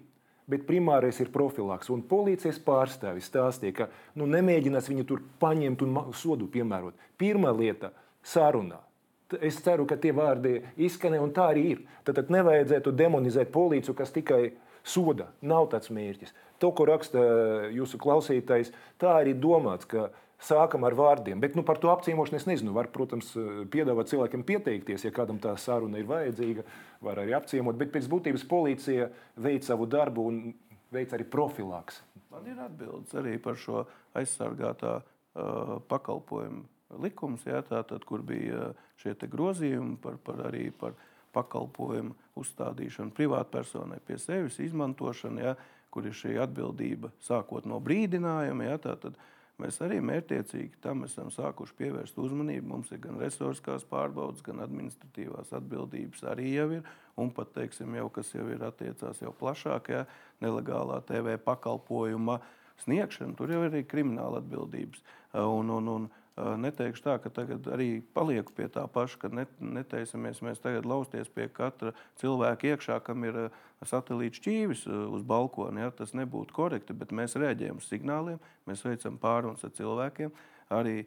[0.46, 1.88] Bet primārais ir profilaks.
[1.90, 6.94] Un policijas pārstāvis stāstīja, ka nu, nemēģinās viņu tur paņemt un sodu piemērot.
[7.18, 7.90] Pirmā lieta-
[8.34, 8.78] sarunā.
[9.40, 11.80] Es ceru, ka tie vārdi izskanēja, un tā arī ir.
[12.04, 14.52] Tad, tad nevajadzētu demonizēt policiju, kas tikai
[14.84, 15.32] soda.
[15.42, 16.30] Nav tāds mērķis.
[16.62, 17.18] To, ko raksta
[17.74, 20.10] jūsu klausītājs, tā arī domāts, ka
[20.42, 21.40] sākam ar vārdiem.
[21.40, 22.74] Bet nu, par to apciemošanu es nezinu.
[22.76, 23.32] Var, protams,
[23.72, 26.66] piedāvāt cilvēkiem pieteikties, ja kādam tā saruna ir vajadzīga,
[27.04, 27.78] var arī apciemot.
[27.80, 30.40] Bet pēc būtības policija veic savu darbu un
[30.92, 32.02] veic arī profilaks.
[32.32, 33.84] Man ir atbildes arī par šo
[34.16, 36.66] aizsargātā uh, pakalpojumu
[37.02, 38.70] likums, jā, tātad, kur bija
[39.02, 40.94] šie grozījumi par, par arī par
[41.34, 45.56] pakalpojumu uzstādīšanu privātpersonai pie sevis, izmantošanu, jā,
[45.90, 48.68] kur ir šī atbildība sākot no brīdinājuma.
[48.68, 52.66] Jā, tātad, uh, Mēs arī mērķiecīgi tam esam sākuši pievērst uzmanību.
[52.74, 56.90] Mums ir gan resurskās pārbaudas, gan administratīvās atbildības arī jau ir.
[57.16, 60.02] Un pat, teiksim, jau, kas jau ir attiecās jau plašākajā
[60.44, 62.36] nelegālā TV pakalpojuma
[62.84, 65.00] sniegšana, tur jau ir arī krimināla atbildības.
[65.40, 70.60] Un, un, un, Neteikšu tā, ka tagad arī palieku pie tā paša, ka neteicamies mēs
[70.60, 73.38] tagad lausties pie katra cilvēka iekšā, kam ir
[73.80, 74.84] satelīta šķīvis
[75.16, 75.86] uz balkona.
[75.86, 75.94] Ja?
[75.96, 80.34] Tas nebūtu korekti, bet mēs reaģējam uz signāliem, mēs veicam pārunas ar cilvēkiem.
[80.76, 80.98] Arī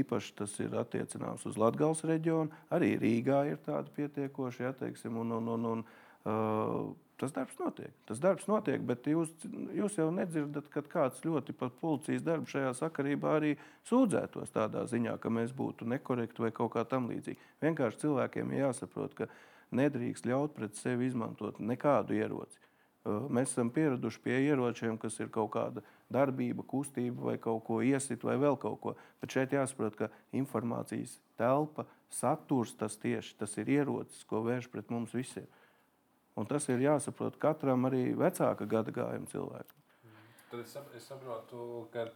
[0.00, 5.32] īpaši tas ir attiecināms uz Latvijas reģionu, arī Rīgā ir tāda pietiekoša, ja, teiksim, un,
[5.38, 5.84] un, un, un,
[7.20, 7.92] Tas darbs notiek.
[8.08, 9.28] Tas darbs notiek, bet jūs,
[9.76, 13.50] jūs jau nedzirdat, kad kāds ļoti par policijas darbu šajā sakarībā arī
[13.90, 17.36] sūdzētos tādā ziņā, ka mēs būtu nekorekti vai kaut kā tam līdzīgi.
[17.60, 19.28] Vienkārši cilvēkiem jāsaprot, ka
[19.76, 22.56] nedrīkst ļaut pret sevi izmantot nekādu ieroci.
[23.04, 28.24] Mēs esam pieraduši pie ieročiem, kas ir kaut kāda darbība, kustība vai kaut ko iesit
[28.24, 28.96] vai vēl kaut ko.
[29.20, 34.92] Bet šeit jāsaprot, ka informācijas telpa, saturs tas tieši tas ir ierocis, ko vērš pret
[34.92, 35.48] mums visiem.
[36.38, 39.76] Un tas ir jāsaprot katram arī vecāka gada gājuma cilvēkam.
[40.50, 42.08] Tad es, es saprotu, ka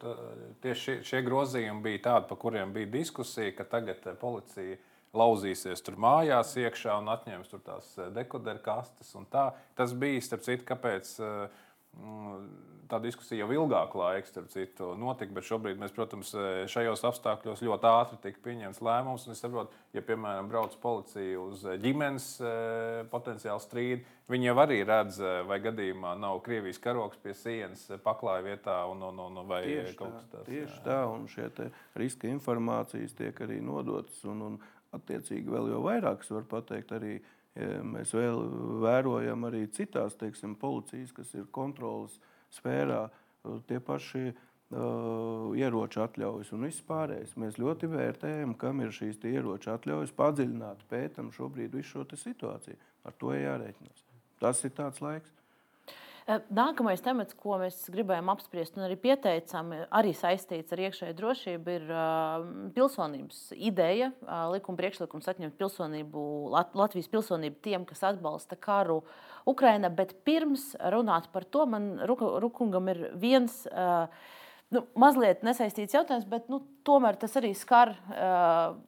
[0.62, 4.79] tieši šie, šie grozījumi bija tādi, par kuriem bija diskusija, ka tagad eh, policija
[5.14, 9.14] lauzīsies tur mājās iekšā un atņems tās eh, dekoderu kastes.
[9.31, 11.14] Tas bija, starp citu, kāpēc
[12.03, 12.48] Mm,
[12.90, 16.33] tā diskusija jau ilgāku laiku, starp citu, notika, bet šobrīd mēs, protams,
[16.70, 19.27] šajos apstākļos ļoti ātri tika pieņemts lēmums.
[19.33, 22.55] Es saprotu, ja, piemēram, brauc policija uz ģimenes e,
[23.12, 28.01] potenciālu strīdu, viņi jau arī redz, e, vai gadījumā nav Krievijas karoks pie sienas e,
[28.03, 30.51] paklāja vietā un, un, un vai tieši kaut kas tāds.
[30.51, 30.83] Tieši jā.
[30.88, 31.70] tā, un šie
[32.01, 34.61] riska informācijas tiek arī nodotas, un, un
[34.94, 37.18] attiecīgi vēl jau vairākas var pateikt arī
[37.55, 38.40] Mēs vēl
[38.83, 42.16] vērojam arī citās teiksim, policijas, kas ir kontrolas
[42.55, 43.03] sfērā,
[43.69, 47.37] tie paši uh, ieroču atļaujas un viss pārējais.
[47.40, 52.81] Mēs ļoti vērtējam, kam ir šīs ieroču atļaujas, padziļināti pētam šobrīd visu šo situāciju.
[53.05, 54.05] Ar to jārēķinās.
[54.40, 55.33] Tas ir tāds laiks.
[56.24, 61.74] Eh, nākamais temats, ko mēs gribējām apspriest, un arī pieteicām, arī saistīts ar iekšēju drošību,
[61.74, 64.08] ir uh, pilsonības ideja.
[64.54, 66.22] Likuma priekšlikums atņemt pilsonību,
[66.54, 69.02] Lat Latvijas pilsonību tiem, kas atbalsta karu
[69.44, 69.92] Ukrajinā.
[69.92, 73.60] Bet pirms runāt par to, man Rukungam ir viens.
[74.72, 78.80] Nu, mazliet nesaistīts jautājums, bet nu, tomēr tas arī skar uh,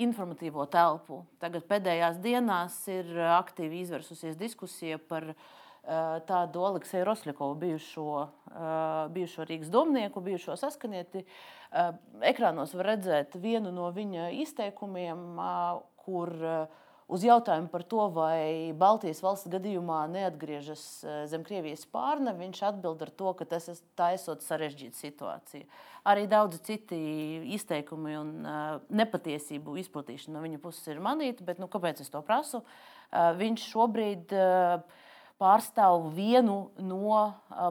[0.00, 1.20] informatīvo telpu.
[1.44, 5.67] Tagad pēdējās dienās ir aktīvi izvērsusies diskusija par uh, Eh,
[6.28, 11.24] tādu Alekseju Rosļakovu, bijušo, eh, bijušo Rīgas domnieku, bijušo saskanieti.
[11.72, 15.38] Eh, ekrānos var redzēt vienu no viņa izteikumiem,
[15.96, 16.68] kur
[17.08, 23.10] uz jautājumu par to, vai Baltijas valsts gadījumā neatgriežas zem Krievijas pārna, viņš atbild ar
[23.10, 25.64] to, ka tas tā esot sarežģīta situācija.
[26.04, 26.96] Arī daudzi citi
[27.54, 28.46] izteikumi un
[28.88, 32.62] nepatiesību izplatīšana no viņa puses ir manīta, bet nu, kāpēc es to prasu?
[33.12, 34.82] Viņš šobrīd uh,
[35.38, 37.16] pārstāv vienu no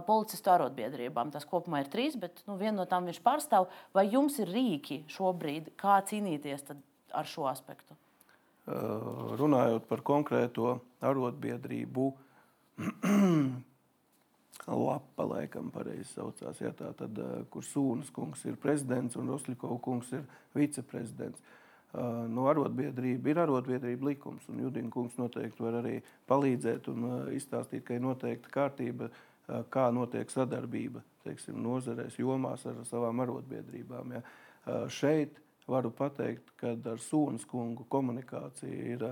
[0.08, 1.32] policistu arotbiedrībām.
[1.34, 3.70] Tas kopumā ir trīs, bet nu, vienu no tām viņš pārstāv.
[3.96, 7.98] Vai jums ir rīki šobrīd, kā cīnīties ar šo aspektu?
[8.68, 12.12] Runājot par konkrēto arotbiedrību,
[14.68, 17.20] Lapa, laikam, pareizi saucās, ja tā tad,
[17.54, 20.26] kur Sūnas kungs ir prezidents un Rosļikovs kungs ir
[20.58, 21.40] viceprezidents.
[21.40, 24.48] Uh, nu, arotbiedrība ir arotbiedrība likums.
[24.52, 25.98] Judina kungs noteikti var arī
[26.30, 29.10] palīdzēt un izstāstīt, ka ir noteikta kārtība,
[29.72, 34.18] kā notiek sadarbība teiksim, nozarēs, jomās ar savām arotbiedrībām.
[34.18, 34.24] Ja.
[34.92, 39.08] Šeit varu pateikt, ka ar Sūnas kungu komunikācija ir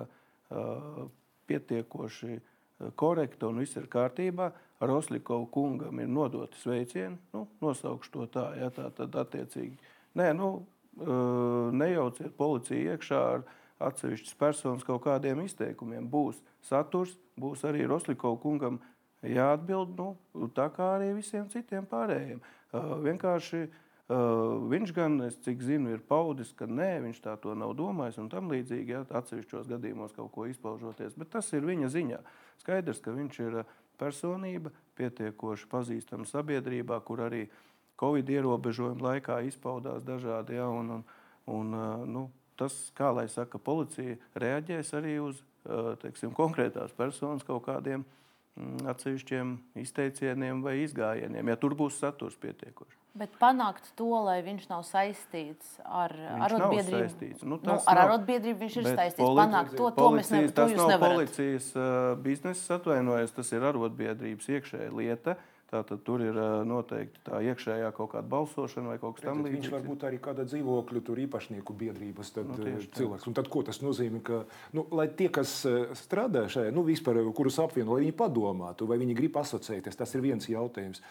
[1.49, 2.39] pietiekoši
[2.99, 4.51] korekta un viss ir kārtībā.
[4.83, 9.77] Ar Oslikovu kungam ir nodoti sveicieni, nu, nosaukšu to tā, ja tā tad attiecīgi.
[10.19, 10.49] Nē, nu,
[10.95, 13.45] nejauciet policiju iekšā ar
[13.83, 16.07] atsevišķas personas kaut kādiem izteikumiem.
[16.07, 18.79] Būs saturs, būs arī Roslikovu kungam
[19.25, 22.39] jāatbild, nu, tā kā arī visiem citiem pārējiem.
[23.03, 23.65] Vienkārši
[24.71, 28.29] viņš gan, es cik zinu, ir paudis, ka nē, viņš tā to nav domājis un
[28.29, 32.19] tam līdzīgi, ja atsevišķos gadījumos kaut ko izpaužoties, bet tas ir viņa ziņā.
[32.61, 33.63] Skaidrs, ka viņš ir
[33.97, 37.57] personība, pietiekoši pazīstama sabiedrībā, kur arī uh,
[37.99, 40.57] Covid ierobežojumu laikā izpaudās dažādi.
[40.59, 41.03] Ja, un,
[41.47, 41.77] un,
[42.11, 42.27] nu,
[42.59, 45.41] tas, kā lai saka, policija reaģēs arī uz
[46.01, 52.99] teiksim, konkrētās personas kaut kādiem mm, atsevišķiem izteicieniem vai izgājieniem, ja tur būs saturs pietiekoši.
[53.15, 56.11] Bet panākt to, lai viņš nav saistīts ar
[56.49, 57.47] arotbiedrību.
[57.47, 59.21] Nu, nu, ar arotbiedrību viņš ir saistīts.
[59.23, 60.55] Politi panākt to, to mēs nevaram.
[60.57, 61.15] Tas nav nevarat.
[61.15, 61.85] policijas uh,
[62.19, 65.37] biznesa, atvainojos, tas ir arotbiedrības iekšēja lieta.
[65.39, 69.65] Uh, Tātad tur ir noteikti tā iekšējā kaut kāda balsošana vai kaut kas tamlīdzīgs.
[69.65, 73.27] Viņš var būt arī kāda dzīvokļu īpašnieku biedrības tad, nu, cilvēks.
[73.27, 74.21] Un tad, ko tas nozīmē?
[74.25, 74.41] Ka,
[74.77, 75.57] nu, lai tie, kas
[75.99, 80.23] strādā šajā, nu, vispār, kurus apvieno, lai viņi padomātu, vai viņi grib asociēties, tas ir
[80.23, 81.03] viens jautājums.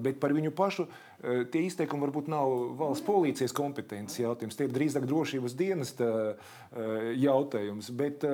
[0.00, 0.86] Bet par viņu pašu
[1.52, 4.56] tie izteikumi varbūt nav valsts policijas kompetences jautājums.
[4.56, 6.12] Tie ir drīzāk drošības dienesta
[7.18, 7.90] jautājums.
[7.96, 8.24] Bet,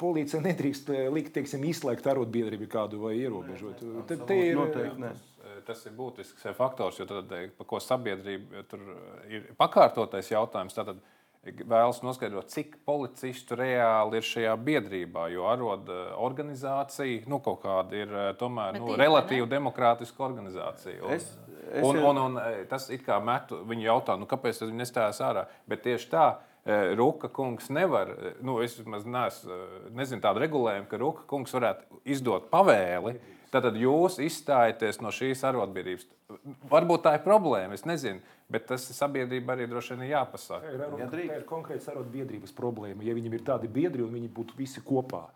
[0.00, 3.82] policija nedrīkst eh, likt, teiksim, izslēgt arotbiedrību kādu vai ierobežot.
[4.10, 5.10] Tad te ir noteikti.
[5.44, 8.86] Eh, tas ir būtisks eh, faktors, jo tad, par ko sabiedrība tur
[9.30, 10.74] ir pakārtotais jautājums.
[10.76, 11.02] Tātad,
[11.44, 15.28] vēlas noskaidrot, cik policistu reāli ir šajā biedrībā.
[15.34, 21.02] Jo aroda organizācija nu, kaut kāda ir tomēr nu, relatīvi demokrātiska organizācija.
[21.04, 21.28] Un, es,
[21.68, 25.20] es un, un, un, un tas it kā metu viņu jautā, nu, kāpēc viņi nestājās
[25.28, 25.46] ārā.
[25.68, 26.26] Bet tieši tā
[26.64, 31.52] Eh, Ruka kungs nevar, eh, nu, es neesmu, eh, nezinu tādu regulējumu, ka Ruka kungs
[31.52, 33.18] varētu izdot pavēli.
[33.52, 36.06] Tad jūs izstājaties no šīs arotbiedrības.
[36.70, 38.18] Varbūt tā ir problēma, es nezinu,
[38.50, 40.72] bet tas sabiedrībai arī droši vien ir jāpasaka.
[40.98, 43.04] Ja tā ir konkrēta arotbiedrības problēma.
[43.04, 45.28] Ja viņiem ir tādi biedri un viņi būtu visi kopā,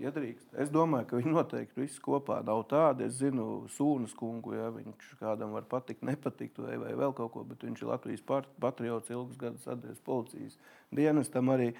[0.00, 0.52] ja drīkst.
[0.62, 3.06] Es domāju, ka viņi noteikti visi kopā nav tādi.
[3.08, 7.42] Es zinu, Sūnas kungu, ja viņš kādam var patikt, nepatikt, vai, vai vēl kaut ko,
[7.48, 8.24] bet viņš ir Latvijas
[8.62, 10.56] patriots, ilgus gadus atdevis policijas
[10.94, 11.72] dienestam arī.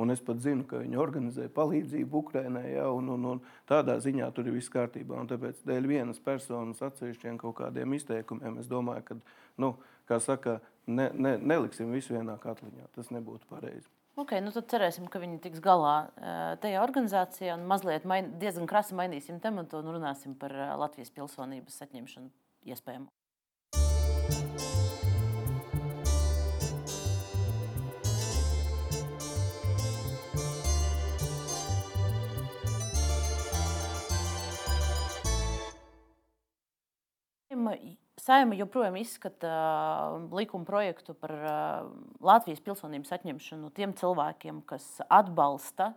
[0.00, 2.64] Un es pat zinu, ka viņi organizē palīdzību Ukraiņai.
[2.72, 5.18] Ja, un, un, un tādā ziņā tur ir viss kārtībā.
[5.20, 9.18] Un tāpēc dēļ vienas personas atsevišķiem kaut kādiem izteikumiem es domāju, ka,
[9.60, 9.74] nu,
[10.08, 10.56] kā saka,
[10.88, 12.88] ne, ne, neliksim visu vienā katliņā.
[12.96, 13.99] Tas nebūtu pareizi.
[14.20, 18.68] Okay, nu tad cerēsim, ka viņi tiks galā eh, tajā organizācijā un mazliet main, diezgan
[18.68, 22.28] krasi mainīsim tematu un runāsim par eh, Latvijas pilsonības atņemšanu
[22.68, 23.08] iespējamo
[38.24, 39.50] saima, joprojām izskata
[40.36, 41.34] likuma projektu par
[42.24, 45.92] Latvijas pilsonības atņemšanu tiem cilvēkiem, kas atbalsta,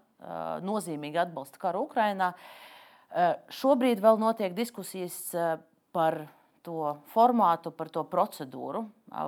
[0.63, 2.33] nozīmīgi atbalsta karu Ukrajinā.
[3.53, 5.19] Šobrīd vēl notiek diskusijas
[5.93, 6.23] par
[6.63, 8.85] to formātu, par to procedūru,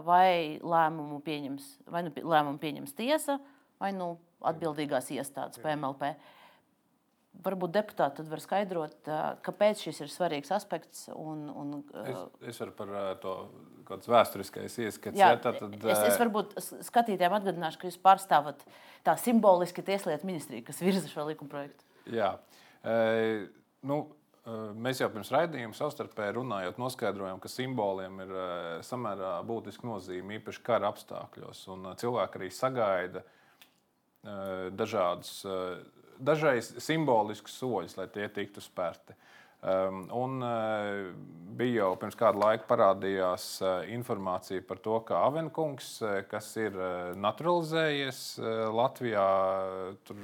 [0.08, 3.38] vai lēmumu pieņems, vai nu lēmumu pieņems tiesa,
[3.82, 4.16] vai nu
[4.46, 6.16] atbildīgās iestādes PMLP.
[7.46, 9.10] Varbūt deputāti var skaidrot,
[9.46, 11.08] kāpēc šis ir svarīgs aspekts.
[11.14, 11.76] Un, un,
[12.06, 12.22] es,
[12.54, 13.36] es varu par to
[13.86, 15.20] kāds vēsturiskais ieskats.
[15.20, 16.56] Jā, jā, tad, es, es varbūt
[16.88, 18.66] skatītājiem atgādināšu, ka jūs pārstāvat
[19.06, 21.86] tā simboliski Tieslietu ministriju, kas virza šo likumprojektu.
[22.16, 22.36] Jā.
[22.82, 23.50] E,
[23.86, 24.06] nu,
[24.46, 28.34] Mēs jau pirms raidījuma savstarpēji runājot, noskaidrojām, ka simboliem ir
[28.86, 31.64] samērā būtiska nozīme, īpaši kara apstākļos.
[31.74, 33.24] Un cilvēki arī sagaida
[34.78, 35.40] dažādus,
[36.20, 39.16] dažreiz simboliskus soļus, lai tie tiktu spērti.
[40.14, 40.44] Un
[41.58, 43.48] bija jau pirms kāda laika parādījās
[43.96, 45.96] informācija par to, ka Avenkungs,
[46.30, 46.78] kas ir
[47.18, 48.22] naturalizējies
[48.76, 49.26] Latvijā,
[50.06, 50.22] tur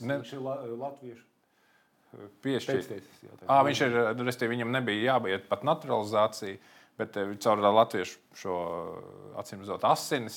[0.00, 0.18] ne...
[0.22, 0.44] viņš ir
[0.80, 1.24] latviešu
[2.44, 2.88] piešķirts.
[3.44, 6.56] Viņš ir, respektīvi, viņam nebija jābūt pat naturalizācijai.
[6.94, 8.56] Bet caur latviešu šo
[9.40, 10.36] acīm redzot, asinis.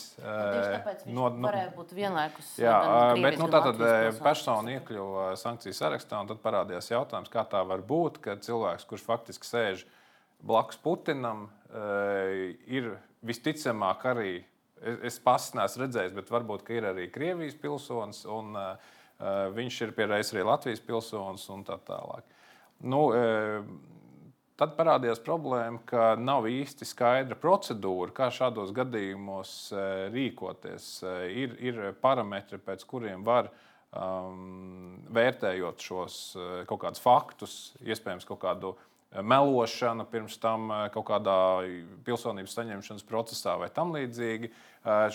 [1.05, 2.55] No, no, varēja būt vienlaikus.
[2.57, 2.79] Jā,
[3.21, 3.83] bet nu, tā tad
[4.25, 9.05] persona iekļuva sankciju sarakstā, un tad parādījās jautājums, kā tā var būt, ka cilvēks, kurš
[9.05, 9.85] faktiski sēž
[10.41, 11.45] blakus Putinam,
[12.65, 12.95] ir
[13.25, 14.35] visticamāk arī,
[15.05, 18.25] es pats neesmu redzējis, bet varbūt ir arī Krievijas pilsonis.
[18.25, 18.57] Un,
[19.17, 22.25] Eh, viņš ir pierādījis arī Latvijas pilsonis un tā tālāk.
[22.85, 23.63] Nu, eh,
[24.57, 30.89] tad parādījās problēma, ka nav īsti skaidra procedūra, kā šādos gadījumos eh, rīkoties.
[31.31, 33.51] Ir, ir parametri, pēc kuriem var
[33.91, 36.19] um, vērtējot šos
[36.69, 38.75] kaut kādus faktus, iespējams, kaut kādu
[39.15, 41.37] melošana pirms tam kaut kādā
[42.05, 44.51] pilsonības saņemšanas procesā vai tam līdzīgi.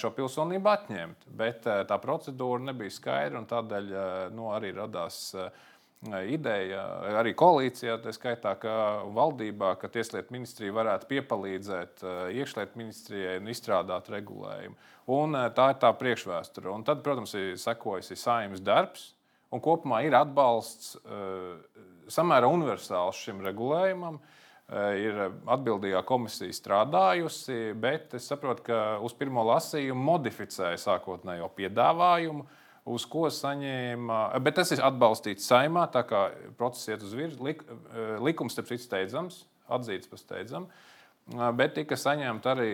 [0.01, 1.28] Šo pilsonību atņemt.
[1.38, 3.93] Bet tā procedūra nebija skaidra, un tādēļ
[4.36, 5.36] nu, arī radās
[6.26, 6.82] ideja
[7.20, 8.74] arī koalīcijā, tā skaitā, ka
[9.14, 12.03] valdībā, ka Tieslietu ministrija varētu piepalīdzēt
[12.34, 14.76] iekšlietu ministrijai un izstrādāt regulējumu.
[15.14, 16.70] Un tā ir tā priekšvēsture.
[16.74, 19.12] Un tad, protams, ir sekojis saimnes darbs,
[19.55, 20.96] un kopumā ir atbalsts
[22.11, 24.18] samērā universāls šim regulējumam.
[24.18, 24.38] Uh,
[24.72, 25.18] ir
[25.50, 32.46] atbildīgā komisija strādājusi, bet es saprotu, ka uz pirmo lasījumu modificēja sākotnējo piedāvājumu,
[32.85, 34.22] uz ko saņēma.
[34.43, 36.24] Bet tas ir atbalstīts saimā, tā kā
[36.59, 37.47] process iet uz virsmu.
[37.49, 40.66] Lik, eh, likums, starp citu, steidzams, atzīts par steidzamu.
[41.33, 42.72] Eh, bet tika saņemta arī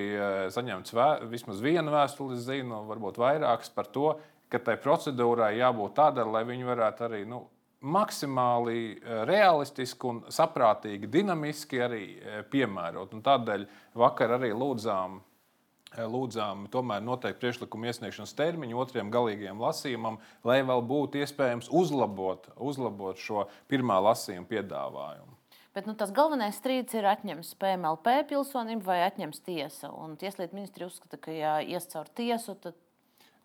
[0.55, 6.25] saņemts vē, vismaz viena vēstule, zinu, varbūt vairākas par to, ka tai procedūrai jābūt tādai,
[6.31, 7.47] lai viņi varētu arī nu,
[7.81, 13.15] maksimāli eh, realistiski un saprātīgi, dinamiski arī eh, piemērot.
[13.15, 13.67] Un tādēļ
[13.99, 15.28] vakar arī lūdzām, eh,
[15.97, 23.21] lūdzām tomēr noteikti priekšlikumu iesniegšanas termiņu otriem galīgajam lasījumam, lai vēl būtu iespējams uzlabot, uzlabot
[23.23, 25.39] šo pirmā lasījuma piedāvājumu.
[25.77, 29.93] Bet nu, tas galvenais strīds ir atņems PMLP pilsonību vai atņems tiesa.
[30.19, 32.75] Tieslietu ministri uzskata, ka, ja ies caur tiesu, tad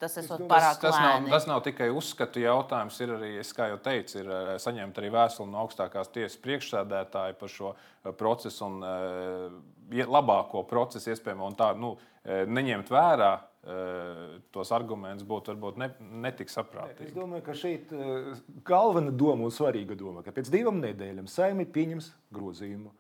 [0.04, 2.98] Tas ir pārāk tas, tas, nav, tas nav tikai uzskatu jautājums.
[3.06, 7.52] Ir arī, kā jau teicu, ir eh, saņemta arī vēstule no augstākās tiesas priekšsēdētāja par
[7.52, 11.48] šo eh, procesu un uh, labāko procesu iespējamo.
[11.48, 11.94] Un tā nu,
[12.24, 15.90] neņemt vērā uh, tos argumentus būtu varbūt ne,
[16.24, 17.12] netik saprātīgi.
[17.12, 18.34] Es domāju, ka šeit uh,
[18.68, 22.94] galvenā doma un svarīga doma, ka pēc divām nedēļām saimnieks pieņems grozījumu,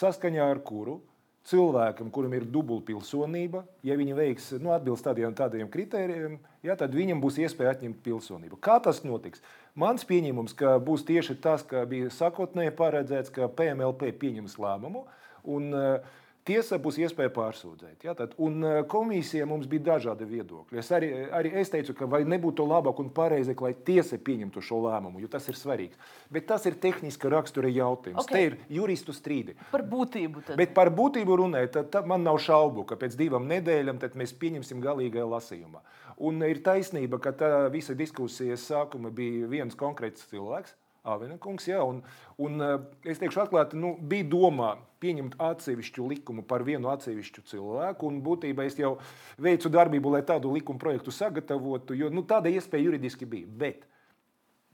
[0.00, 1.00] saskaņā ar kuru
[1.48, 7.20] cilvēkam, kuram ir dubultpilsonība, ja viņi veiks, nu, atbilst tādiem, tādiem kritērijiem, ja, tad viņam
[7.20, 8.58] būs iespēja atņemt pilsonību.
[8.64, 9.44] Kā tas notiks?
[9.76, 15.04] Mans pieņēmums, ka būs tieši tas, ka bija sakotnēji paredzēts, ka PMLP pieņems lēmumu.
[15.44, 18.02] Un, uh, Tiesa būs iespēja pārsūdzēt.
[18.04, 20.76] Ja, tad, un e, komisija mums bija dažādi viedokļi.
[20.82, 24.82] Es arī, arī es teicu, ka vai nebūtu labāk un pareizāk, lai tiesa pieņemtu šo
[24.84, 25.96] lēmumu, jo tas ir svarīgs.
[26.34, 28.20] Bet tas ir tehniska rakstura jautājums.
[28.26, 28.34] Okay.
[28.36, 29.56] Te ir juristu strīdi.
[29.72, 30.44] Par būtību.
[30.50, 30.60] Tad.
[30.60, 34.84] Bet par būtību runājot, tad, tad man nav šaubu, ka pēc divām nedēļām mēs pieņemsim
[34.84, 35.80] galīgajā lasījumā.
[36.28, 41.68] Un ir taisnība, ka tā visa diskusijas sākuma bija viens konkrēts cilvēks Avenekungs.
[41.68, 42.02] Ja, un,
[42.40, 42.76] un, eh,
[43.12, 44.74] es teikšu, atklāti, nu, bija domā
[45.04, 48.12] pieņemt atsevišķu likumu par vienu atsevišķu cilvēku.
[48.24, 48.96] Būtībā es jau
[49.36, 53.50] veicu darbību, lai tādu likumu projektu sagatavotu, jo nu, tāda iespēja juridiski bija.
[53.64, 53.84] Bet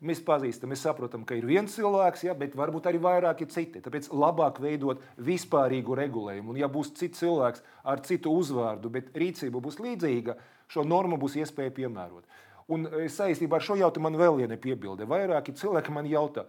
[0.01, 3.83] mēs pazīstam, mēs saprotam, ka ir viens cilvēks, ja, bet varbūt arī vairāki citi.
[3.85, 6.55] Tāpēc labāk veidot vispārīgu regulējumu.
[6.55, 10.39] Un, ja būs cits cilvēks ar citu uzvārdu, bet rīcība būs līdzīga,
[10.71, 12.39] šo normu būs iespēja piemērot.
[12.71, 15.09] Un e, saistībā ar šo jautājumu man vēl viena piebilde.
[15.11, 16.47] Vairāki cilvēki man jautā,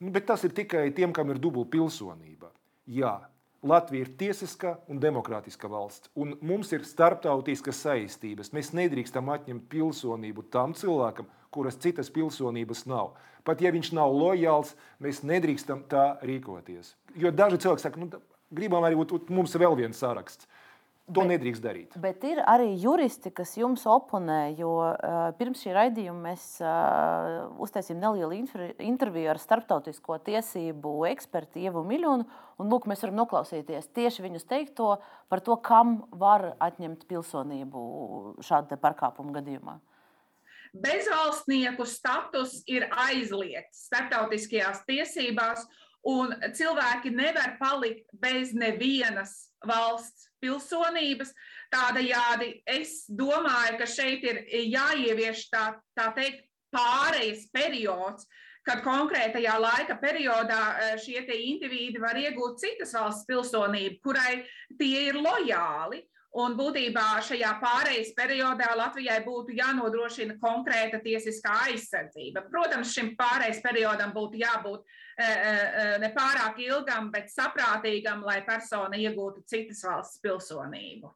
[0.00, 2.52] nu, bet tas ir tikai tiem, kam ir dubulta pilsonība.
[2.88, 3.18] Jā,
[3.62, 8.52] Latvija ir tiesiska un demokrātiska valsts, un mums ir starptautiskas saistības.
[8.54, 13.16] Mēs nedrīkstam atņemt pilsonību tam cilvēkam, kuras citas pilsonības nav.
[13.44, 16.94] Pat ja viņš nav lojāls, mēs nedrīkstam tā rīkoties.
[17.18, 18.22] Jo daži cilvēki saka, nu,
[18.54, 20.47] gribam arī būt mums vēl viens saraksts.
[21.08, 21.94] To bet, nedrīkst darīt.
[22.00, 28.02] Bet ir arī juristi, kas jums oponē, jo uh, pirms šī raidījuma mēs uh, uztaisījām
[28.02, 28.42] nelielu
[28.84, 32.28] interviju ar starptautisko tiesību ekspertu Ievu Miljonu.
[32.58, 34.98] Un, lūk, mēs varam noklausīties tieši viņus teikto
[35.32, 37.84] par to, kam var atņemt pilsonību
[38.44, 39.78] šāda pārkāpuma gadījumā.
[40.76, 45.64] Bezvalstnieku status ir aizliegts starptautiskajās tiesībās,
[46.04, 51.32] un cilvēki nevar palikt bez nevienas valsts pilsonības.
[51.72, 55.64] Tādējādi es domāju, ka šeit ir jāievieš tā,
[55.98, 58.28] tā teikt pārejas periods,
[58.68, 64.42] kad konkrētajā laika periodā e, šie indivīdi var iegūt citas valsts pilsonību, kurai
[64.80, 66.02] tie ir lojāli.
[66.36, 72.44] Un būtībā šajā pārejas periodā Latvijai būtu jānodrošina konkrēta tiesiskā aizsardzība.
[72.52, 74.84] Protams, šim pārejas periodam būtu jābūt
[75.18, 75.52] E, e,
[75.82, 81.10] e, ne pārāk ilgam, bet saprātīgam, lai persona iegūtu citas valsts pilsonību.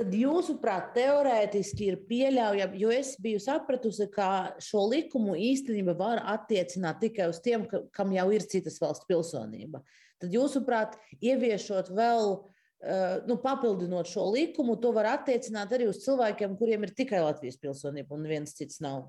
[0.00, 7.02] Tad jūsuprāt, teorētiski ir pieļaujami, jo es biju sapratusi, ka šo likumu īstenībā var attiecināt
[7.04, 9.82] tikai uz tiem, kam jau ir citas valsts pilsonība.
[10.24, 12.38] Tad jūsuprāt, ieviešot vēl,
[13.28, 18.16] nu, papildinot šo likumu, to var attiecināt arī uz cilvēkiem, kuriem ir tikai Latvijas pilsonība
[18.16, 19.04] un viens cits nav.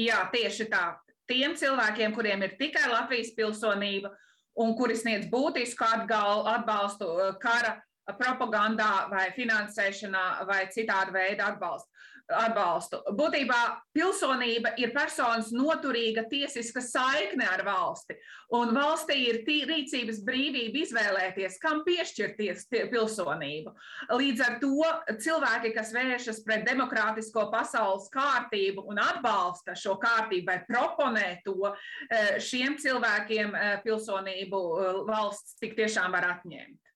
[0.00, 0.94] Jā, tieši tā
[1.28, 4.14] tiem cilvēkiem, kuriem ir tikai Latvijas pilsonība
[4.60, 7.76] un kuri sniedz būtisku atbalstu uh, kara
[8.18, 11.90] propagandā vai finansēšanā vai citāda veida atbalstu
[12.36, 13.00] atbalstu.
[13.16, 13.58] Būtībā
[13.96, 18.16] pilsonība ir personas noturīga tiesiska saikne ar valsti,
[18.56, 23.74] un valstī ir tī, rīcības brīvība izvēlēties, kam piešķirties pilsonību.
[24.20, 24.90] Līdz ar to
[25.22, 31.72] cilvēki, kas vēršas pret demokrātisko pasaules kārtību un atbalsta šo kārtību vai proponē to,
[32.10, 36.89] eh, šiem cilvēkiem eh, pilsonību eh, valsts tik tiešām var atņemt.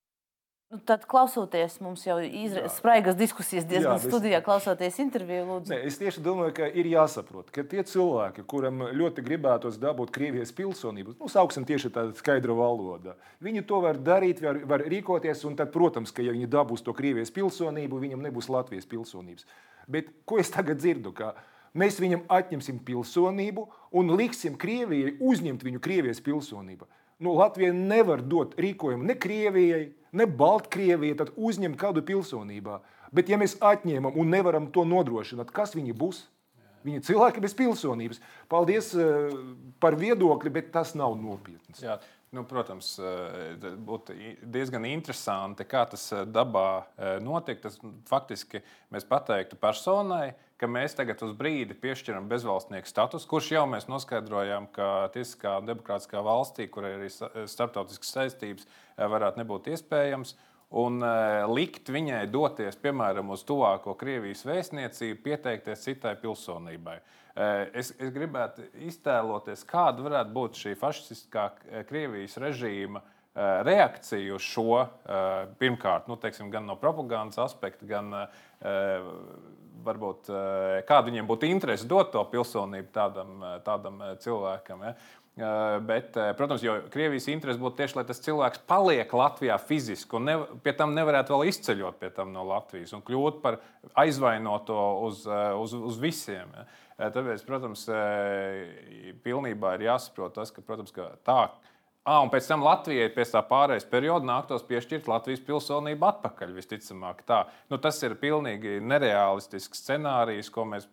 [0.75, 5.45] Nu, tad, klausoties, mums jau ir spraigas diskusijas diezgan Jā, studijā, klausoties interviju.
[5.47, 5.71] Lūdzu.
[5.71, 10.51] Ne, es tieši domāju, ka ir jāsaprot, ka tie cilvēki, kuriem ļoti gribētos dabūt Krievijas
[10.57, 13.15] pilsonību, nu, sauksim tieši tādu skaidru valodu,
[13.47, 16.97] viņi to var darīt, var, var rīkoties, un tad, protams, ka ja viņi dabūs to
[16.99, 19.47] Krievijas pilsonību, viņam nebūs Latvijas pilsonības.
[19.87, 21.15] Bet ko es tagad dzirdu?
[21.79, 26.91] Mēs viņam atņemsim pilsonību un liksim Krievijai uzņemt viņu Krievijas pilsonību.
[27.25, 32.81] Nu, Latvija nevar dot rīkojumu ne Krievijai, ne Baltkrievija, tad uzņemt kādu pilsonībā.
[33.15, 36.25] Bet, ja mēs atņemam un nevaram to nodrošināt, kas viņi būs?
[36.85, 38.21] Viņi ir cilvēki bez pilsonības.
[38.53, 39.33] Paldies uh,
[39.81, 41.81] par viedokli, bet tas nav nopietns.
[41.81, 41.97] Jā.
[42.35, 46.83] Nu, protams, eh, būtu diezgan interesanti, kā tas eh, dabā
[47.23, 47.61] notiek.
[47.63, 47.77] Tas
[48.11, 48.59] faktiski
[48.91, 54.69] mēs pateiktu personai, ka mēs tagad uz brīdi piešķiram bezvalstnieku statusu, kurš jau mēs noskaidrojām,
[54.75, 60.37] ka tiesiskā un demokrātiskā valstī, kur ir arī starptautiskas saistības, eh, varētu nebūt iespējams.
[60.75, 66.97] Un uh, likt viņai doties, piemēram, uz tuvāko Krievijas vēstniecību, pieteikties citai pilsonībai.
[67.75, 71.49] Es, es gribētu iztēloties, kāda varētu būt šī fašistiskā
[71.89, 73.03] Krievijas režīma
[73.67, 74.85] reakcija uz šo.
[75.59, 78.15] Pirmkārt, nu, teiksim, gan no propagandas aspekta, gan
[79.85, 80.31] varbūt
[80.89, 84.85] kāda viņiem būtu interese dot to pilsonību tādam, tādam cilvēkam.
[84.87, 84.95] Ja?
[85.83, 90.37] Bet, protams, jo Krievijas interese būtu tieši, lai tas cilvēks paliek Latvijā fiziski un ne,
[90.63, 93.59] pie tam nevarētu vēl izceļot no Latvijas un kļūt par
[93.99, 96.55] aizvainoto uz, uz, uz visiem.
[96.95, 97.89] Tāpēc, protams,
[99.27, 101.74] pilnībā ir jāsaprot tas, ka, protams, ka tā ir
[102.05, 106.51] Ah, un pēc tam Latvijai pēc tā pārējais perioda nāktos piešķirt Latvijas pilsonību atpakaļ.
[106.53, 107.47] Visticamāk, tā.
[107.73, 110.85] Nu, tas ir pilnīgi nereālistisks scenārijs, ko mēs,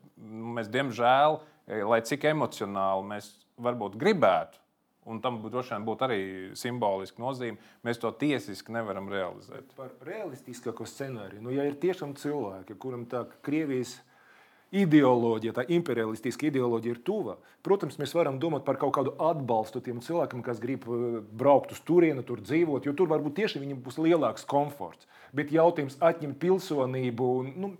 [0.55, 1.35] mēs diemžēl,
[1.67, 3.27] e, lai cik emocionāli mēs
[3.59, 4.61] varbūt gribētu,
[5.11, 6.21] un tam droši vien būtu arī
[6.55, 9.75] simboliska nozīme, mēs to tiesiski nevaram realizēt.
[9.75, 13.97] Par realistiskāko scenāriju, nu, ja ir tiešām cilvēki, kuram tā Krievijas
[14.71, 17.35] ideoloģija, tā imperialistiska ideoloģija ir tuva.
[17.65, 21.83] Protams, mēs varam domāt par kaut kādu atbalstu tiem cilvēkiem, kas grib eh, braukt uz
[21.87, 25.09] turieni, tur dzīvot, jo tur varbūt tieši viņiem būs lielāks komforts.
[25.35, 27.29] Bet jautājums atņemt pilsonību.
[27.55, 27.75] Nu,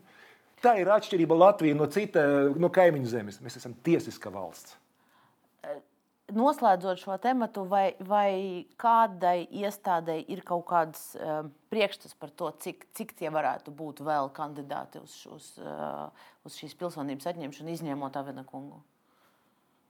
[0.64, 3.42] tā ir atšķirība Latvijai no cita, no kaimiņu zemes.
[3.44, 4.81] Mēs esam tiesiska valsts
[6.38, 11.42] noslēdzot šo tematu, vai, vai kādai iestādei ir kaut kāds uh,
[11.74, 16.08] priekšstats par to, cik, cik tie varētu būt vēl kandidāti uz, uz, uh,
[16.48, 18.82] uz šīs pilsonības atņemšanu, izņemot Avena kungu?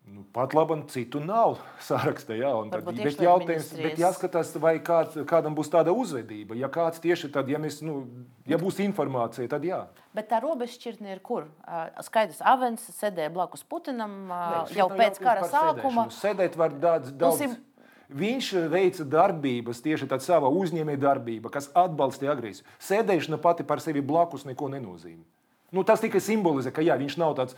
[0.06, 2.36] Nu, pat labi, citu nav sarakstā.
[2.40, 6.58] Jā, tad, bet jautājums, bet jāskatās, vai kāds, kādam būs tāda uzvedība.
[6.58, 8.02] Ja kāds tieši tad, ja, mēs, nu,
[8.50, 9.84] ja būs informācija, tad jā.
[10.18, 11.48] Bet tā robežšķirtne ir kur?
[12.08, 16.10] Skaidrs, Avens sēdēja blakus Putinam ne, jau pēc kara sākuma.
[16.18, 17.14] Sēdēt var daudz.
[17.14, 17.38] daudz.
[17.38, 17.60] Usim...
[18.12, 22.66] Viņš veica darbības, tieši tāda sava uzņēmēja darbība, kas atbalstīja agresiju.
[22.84, 25.24] Sēdēšana pati par sevi blakus neko nenozīmē.
[25.72, 27.56] Nu, tas tikai simbolizē, ka jā, viņš nav tāds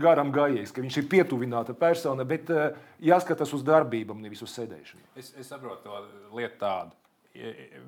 [0.00, 2.70] garām gājējs, ka viņš ir pietuvināta persona, bet uh,
[3.04, 5.04] jāskatās uz darbībām, nevis uz sēdēšanu.
[5.18, 6.00] Es, es saprotu to
[6.38, 6.96] lietu tādu.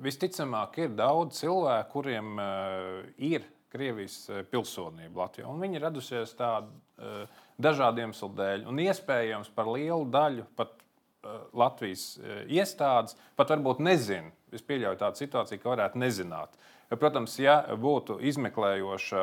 [0.03, 5.47] Visticamāk, ir daudz cilvēku, kuriem uh, ir Krievijas eh, pilsonība Latvijā.
[5.47, 8.65] Un viņi ir radušies tādu uh, dažādu iemeslu dēļ.
[8.67, 14.33] Un iespējams, par lielu daļu pat uh, Latvijas uh, iestādes pat varbūt nezina.
[14.51, 16.59] Es pieļauju tādu situāciju, ka varētu nezināt.
[16.91, 19.21] Protams, ja būtu izmeklējoša,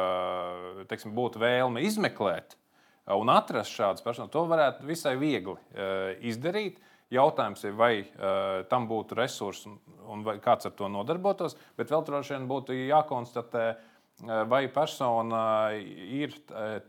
[0.89, 2.57] teiksim, būtu vēlme izmeklēt,
[3.17, 6.81] un atrast šādas personas, to varētu visai viegli uh, izdarīt.
[7.09, 9.79] Jautājums ir, vai uh, tam būtu resursi un,
[10.13, 13.99] un kāds ar to nodarbotos, bet vēl droši vien būtu jākonstatē, uh,
[14.51, 16.35] vai persona ir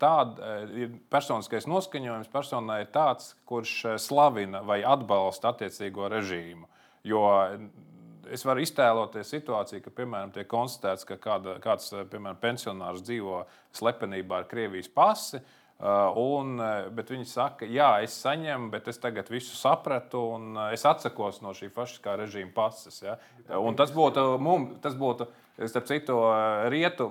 [0.01, 6.65] tāda, ir personiskais noskaņojums personai ir tāds, kurš slavina vai atbalsta attiecīgo režīmu.
[7.05, 7.21] Jo
[8.33, 13.43] es varu iztēloties situāciju, ka, piemēram, tiek konstatēts, ka kāda, kāds piemēram, pensionārs dzīvo
[13.77, 15.41] slepenībā ar Krievijas pasi.
[15.79, 20.57] Uh, un, uh, bet viņi saka, jā, es saņemu, bet es tagad visu sapratu, un
[20.57, 22.97] uh, es atsakos no šī fašiskā režīma pases.
[23.05, 23.15] Ja?
[23.55, 25.29] Un tas būtu mums, tas būtu
[25.67, 26.15] Starp citu,
[26.71, 27.09] rietu,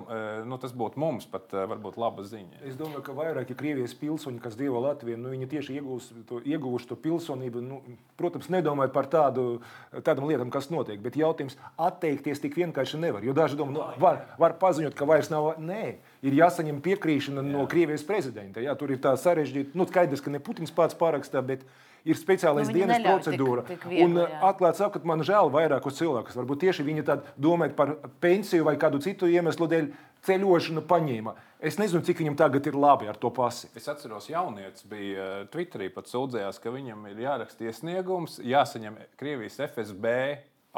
[0.49, 2.63] nu, tas būtu mums pat varbūt laba ziņa.
[2.65, 7.61] Es domāju, ka vairāki Krievijas pilsoņi, kas dzīvo Latvijā, nu, viņi tieši ieguvuši to pilsonību.
[7.61, 7.77] Nu,
[8.17, 9.43] protams, nedomājot par tādu,
[9.93, 10.97] tādām lietām, kas notiek.
[11.03, 13.27] Bet jautājums atteikties tik vienkārši nevar.
[13.27, 15.51] Jo daži domā, nu, var, var paziņot, ka vairs nav.
[15.61, 15.83] Nē,
[16.25, 18.63] ir jāsaņem piekrīšana no Krievijas prezidenta.
[18.65, 21.67] Jā, tur ir tā sarežģīta, nu, skaidrs, ka ne Putins pats parakstā, bet
[22.07, 23.63] ir speciālais nu, dienas procedūra.
[23.67, 24.41] Tik, tik viegli, un, jā.
[24.49, 26.37] atklāt sakot, man žēl vairākus cilvēkus.
[26.39, 29.89] Varbūt tieši viņi tad domāja par pensiju vai kādu citu iemeslu dēļ
[30.27, 31.35] ceļošanu paņēma.
[31.63, 33.69] Es nezinu, cik viņam tagad ir labi ar to pasi.
[33.75, 39.59] Es atceros, jaunietis bija eh, Twitterī pat sūdzējās, ka viņam ir jāraksta iesniegums, jāsaņem Krievijas
[39.67, 40.15] FSB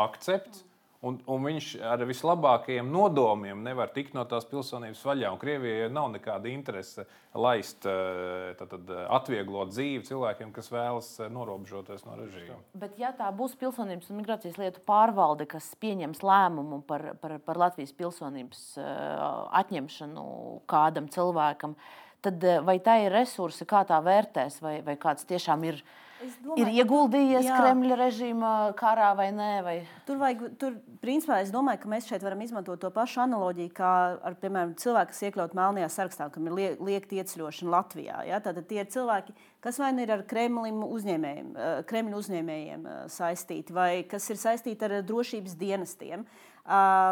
[0.02, 0.66] akcepts
[1.02, 5.32] Un, un viņš ar vislabākajiem nodomiem nevar tikt no tās pilsonības vaļā.
[5.42, 12.06] Krievijai nav nekāda interese laist, eh, tad, eh, atvieglot dzīvi cilvēkiem, kas vēlas eh, norobežoties
[12.06, 12.60] no režīma.
[12.78, 17.62] Bet, ja tā būs pilsonības un migrācijas lietu pārvalde, kas pieņems lēmumu par, par, par
[17.64, 20.28] Latvijas pilsonības atņemšanu
[20.70, 21.74] kādam cilvēkam,
[22.22, 26.08] tad vai tā ir resursi, kā tā vērtēs, vai, vai kāds tiešām ir ielikās?
[26.22, 27.58] Domāju, ir ieguldījies jā.
[27.58, 29.50] Kremļa režīma karā vai nē?
[29.66, 29.76] Vai?
[30.06, 33.94] Tur, vajag, tur, principā, es domāju, ka mēs šeit varam izmantot to pašu analoģiju, kā
[34.22, 38.22] ar piemēram, cilvēku, kas iekļaut melnajā sarakstā, kam ir liekta ieceļošana Latvijā.
[38.30, 38.42] Ja?
[38.44, 43.02] Tātad tie ir cilvēki, kas vai nu ir ar Kremlim uzņēmējiem, eh, Kremļa uzņēmējiem eh,
[43.18, 46.28] saistīti, vai kas ir saistīti ar drošības dienestiem.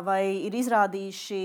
[0.06, 1.40] Vai ir izrādījuši,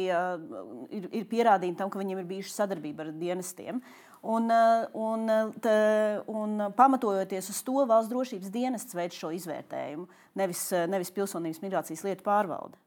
[0.92, 3.80] ir, ir pierādījumi tam, ka viņiem ir bijuši sadarbība ar dienestiem.
[4.24, 4.48] Un,
[4.96, 5.74] un, tā,
[6.32, 10.09] un pamatojoties uz to, valsts drošības dienests veids šo izvērtējumu,
[10.40, 12.80] nevis, nevis pilsonības migrācijas lietu pārvalde.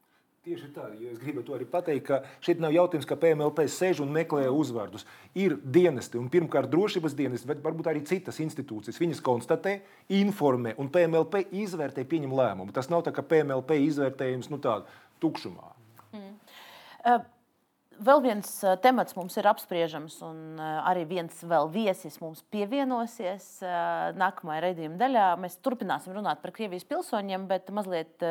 [0.48, 4.00] Tieši tā, ja es gribu to arī pateikt, ka šeit nav jautājums, ka PMLP sēž
[4.00, 5.04] un meklē uzvārdus.
[5.36, 9.02] Ir dienesti, un pirmkārt drošības dienesti, bet varbūt arī citas institūcijas.
[9.02, 9.74] Viņas konstatē,
[10.22, 12.72] informē, un PMLP izvērtē, pieņem lēmumu.
[12.72, 14.88] Tas nav tā, ka PMLP izvērtējums nu, tādā
[15.24, 15.74] tukšumā.
[16.14, 16.38] Mm.
[17.06, 17.26] Uh.
[17.98, 23.48] Vēl viens uh, temats mums ir apspriežams, un uh, arī viens vēl viesis mums pievienosies
[23.66, 25.24] uh, nākamajā raidījuma daļā.
[25.42, 28.22] Mēs turpināsim runāt par Krievijas pilsoņiem, bet mazliet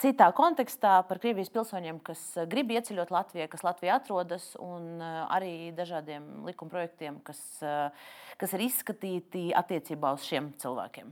[0.00, 6.46] citā kontekstā par Krievijas pilsoņiem, kas grib ieceļot Latvijā, kas Latvijā atrodas, un arī dažādiem
[6.46, 7.40] likumprojektiem, kas,
[8.40, 11.10] kas ir izskatīti attiecībā uz šiem cilvēkiem.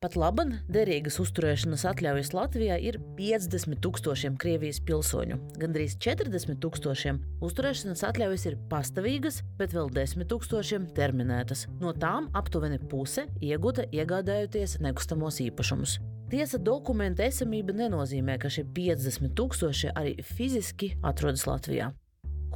[0.00, 5.36] Pat labi, derīgas uzturēšanas atļaujas Latvijā ir 50 tūkstošiem Krievijas pilsoņu.
[5.60, 11.66] Gandrīz 40 tūkstošiem uzturēšanas atļaujas ir pastāvīgas, bet vēl 10 tūkstošiem terminētas.
[11.84, 15.98] No tām aptuveni puse iegūta iegādājoties nekustamos īpašumus.
[16.32, 21.92] Tiesa dokumenta esamība nenozīmē, ka šie 50 tūkstoši arī fiziski atrodas Latvijā.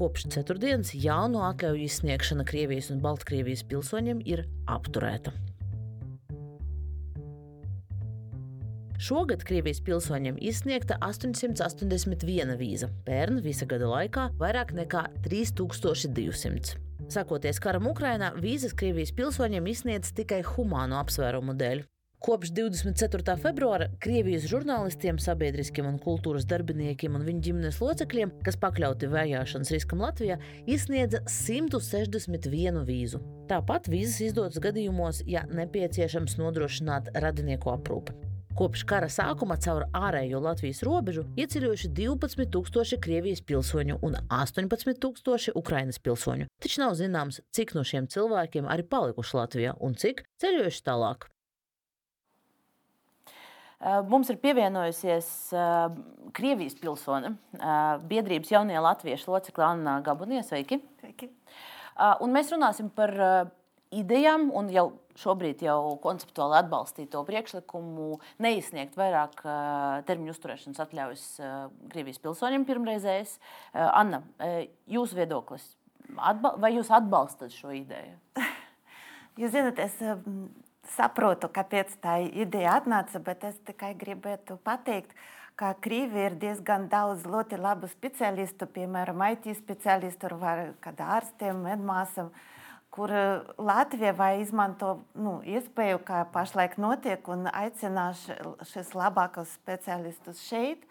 [0.00, 5.36] Kopš ceturtdienas jaunu atļauju izsniegšana Krievijas un Baltkrievijas pilsoņiem ir apturēta.
[9.04, 16.78] Šogad Krievijas pilsoņiem izsniegta 881 vīza, pērn visa gada laikā vairāk nekā 3200.
[17.12, 21.84] Sakoties karam Ukrainā, vīzas Krievijas pilsoņiem izsniedz tikai humānu apsvērumu dēļ.
[22.24, 23.36] Kopš 24.
[23.44, 30.00] februāra Krievijas žurnālistiem, sabiedriskiem un kultūras darbiniekiem un viņu ģimenes locekļiem, kas pakļauti vajāšanas riskam
[30.00, 33.20] Latvijā, izsniedza 161 vīzu.
[33.52, 38.23] Tāpat vīzas izdotas gadījumos, ja nepieciešams nodrošināt radinieku aprūpi.
[38.54, 46.46] Kopš kara sākuma caur ārējo Latvijas robežu ieceļojuši 12,000 Krievijas pilsoņu un 18,000 Ukrainas pilsoņu.
[46.62, 51.26] Taču nav zināms, cik no šiem cilvēkiem arī palikuši Latvijā un cik ceļojuši tālāk.
[54.12, 55.32] Mums ir pievienojusies
[56.38, 57.34] Krievijas pilsone,
[58.06, 60.44] biedrības jaunie latviešu locekle Anna Gabunie.
[60.46, 60.78] Sveiki!
[61.02, 61.32] Sveiki.
[62.22, 63.18] Un mēs runāsim par
[64.00, 64.88] idejām un jau
[65.20, 71.54] šobrīd jau konceptuāli atbalstīt to priekšlikumu, neizsniegt vairāk uh, termiņu uzturēšanas atļaujas uh,
[71.92, 73.36] Krievijas pilsoņiem pirmreizējais.
[73.38, 75.66] Uh, Anna, uh, jūsu viedoklis,
[76.18, 78.18] atba vai jūs atbalstat šo ideju?
[79.34, 79.96] Jūs zināt, es
[80.94, 85.10] saprotu, kāpēc tā ideja atnāca, bet es tikai gribētu pateikt,
[85.58, 92.30] ka Krievija ir diezgan daudz ļoti labu speciālistu, piemēram, IT speciālistu, vai kāda ārstiem, medmāsam.
[92.30, 92.53] Uh,
[92.94, 98.28] kur eh, Latvija vai izmanto nu, iespēju, kā pašlaik notiek, un aicinās
[98.70, 100.86] šis labākos speciālistus šeit.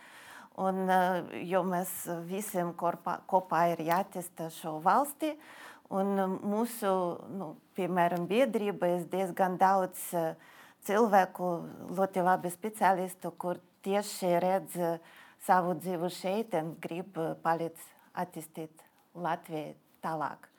[0.59, 1.93] Un, eh, jo mēs
[2.27, 5.31] visiem kopā, kopā ir jātesta šo valsti.
[5.93, 6.91] Un mūsu,
[7.37, 10.35] nu, piemēram, biedrība ir diezgan daudz eh,
[10.83, 11.55] cilvēku,
[11.95, 14.79] ļoti labi speciālistu, kur tieši redz
[15.43, 18.83] savu dzīvi šeit un grib palīdzēt attīstīt
[19.15, 20.52] Latviju tālāk.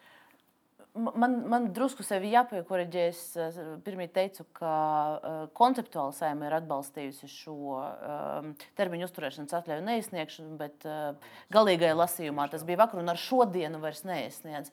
[0.95, 3.05] Man, man drusku sevi jāpiekoreģē.
[3.11, 9.83] Es eh, pirmie teicu, ka uh, konceptuāli saima ir atbalstījusi šo uh, termiņu uzturēšanas atļauju
[9.89, 14.71] neizsniegšanu, bet uh, galīgajā lasījumā tas bija vakar un ar šodienu vairs neizsniedz.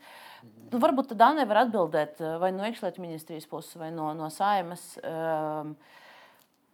[0.70, 4.86] Nu, varbūt tad Anē var atbildēt vai no iekšlietu ministrijas puses, vai no, no saimas.
[5.02, 5.74] Uh,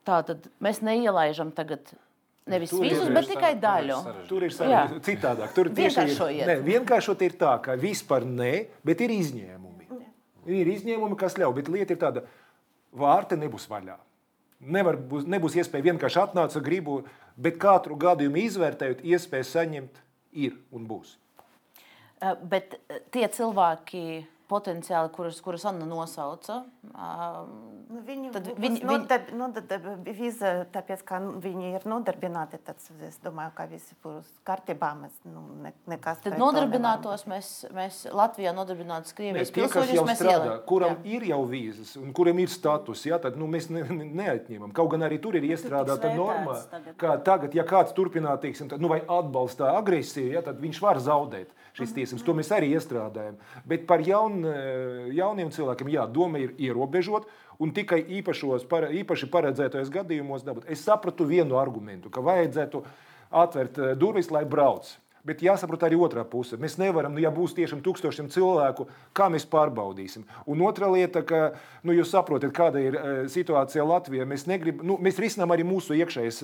[0.08, 1.90] Tātad mēs neielaižam tagad
[2.48, 3.98] Nevis tur visus, bet tikai daļu.
[4.30, 5.04] Tur ir sarežģīti.
[5.10, 5.54] Citādāk.
[5.56, 8.52] Tur tieši ir, ne, vienkāršot ir tā, ka vispār nē,
[8.88, 9.88] bet ir izņēmumi.
[10.48, 12.24] Ir izņēmumi, kas ļauj, bet lieta ir tāda,
[12.96, 13.98] vārte nebūs vaļā.
[14.74, 17.02] Nevar, būs, nebūs iespēja vienkārši atnākt, gribu,
[17.36, 20.00] bet katru gadījumu izvērtējot, iespēja saņemt
[20.32, 21.18] ir un būs.
[22.50, 22.80] Bet
[23.14, 26.62] tie cilvēki, potenciāli, kurus, kurus Anna nosauca.
[26.88, 33.54] Nu, viņi tad viņi, nodarb, nodarb, vīza, tāpēc, ka viņi ir nodarbināti, tad es domāju,
[33.58, 34.94] ka visi būs kārtībā.
[35.02, 40.04] Mēs, nu, ne, nekas tad nodarbinātos mēs, mēs Latvijā nodarbinātos Krievijas pilsoņus.
[40.08, 41.18] Mēs strādā, kuram jā.
[41.18, 44.72] ir jau vīzas un kuriem ir status, jā, tad nu, mēs ne, neatņemam.
[44.76, 46.58] Kaut gan arī tur ir iestrādāta norma,
[47.00, 51.04] ka tagad, ja kāds turpināt, teiksim, tad, nu, vai atbalstā agresiju, jā, tad viņš var
[51.04, 52.26] zaudēt šīs tiesības.
[52.26, 53.38] To mēs arī iestrādājam.
[53.68, 57.28] Bet par jaun, eh, jauniem cilvēkiem, jā, doma ir ierobežot.
[57.58, 58.68] Un tikai īpašos,
[59.02, 60.68] īpaši paredzētajos gadījumos dabūt.
[60.70, 62.84] Es sapratu vienu argumentu, ka vajadzētu
[63.34, 64.90] atvērt eh, durvis, lai brauc.
[65.28, 66.56] Bet jāsaprot arī otrā puse.
[66.56, 68.86] Mēs nevaram, nu, ja būs tiešām tūkstošiem cilvēku,
[69.18, 70.24] kā mēs pārbaudīsim.
[70.48, 71.42] Un otra lieta, ka
[71.84, 74.24] nu, jūs saprotat, kāda ir uh, situācija Latvijā.
[74.30, 76.40] Mēs, negrib, nu, mēs risinām arī mūsu iekšējas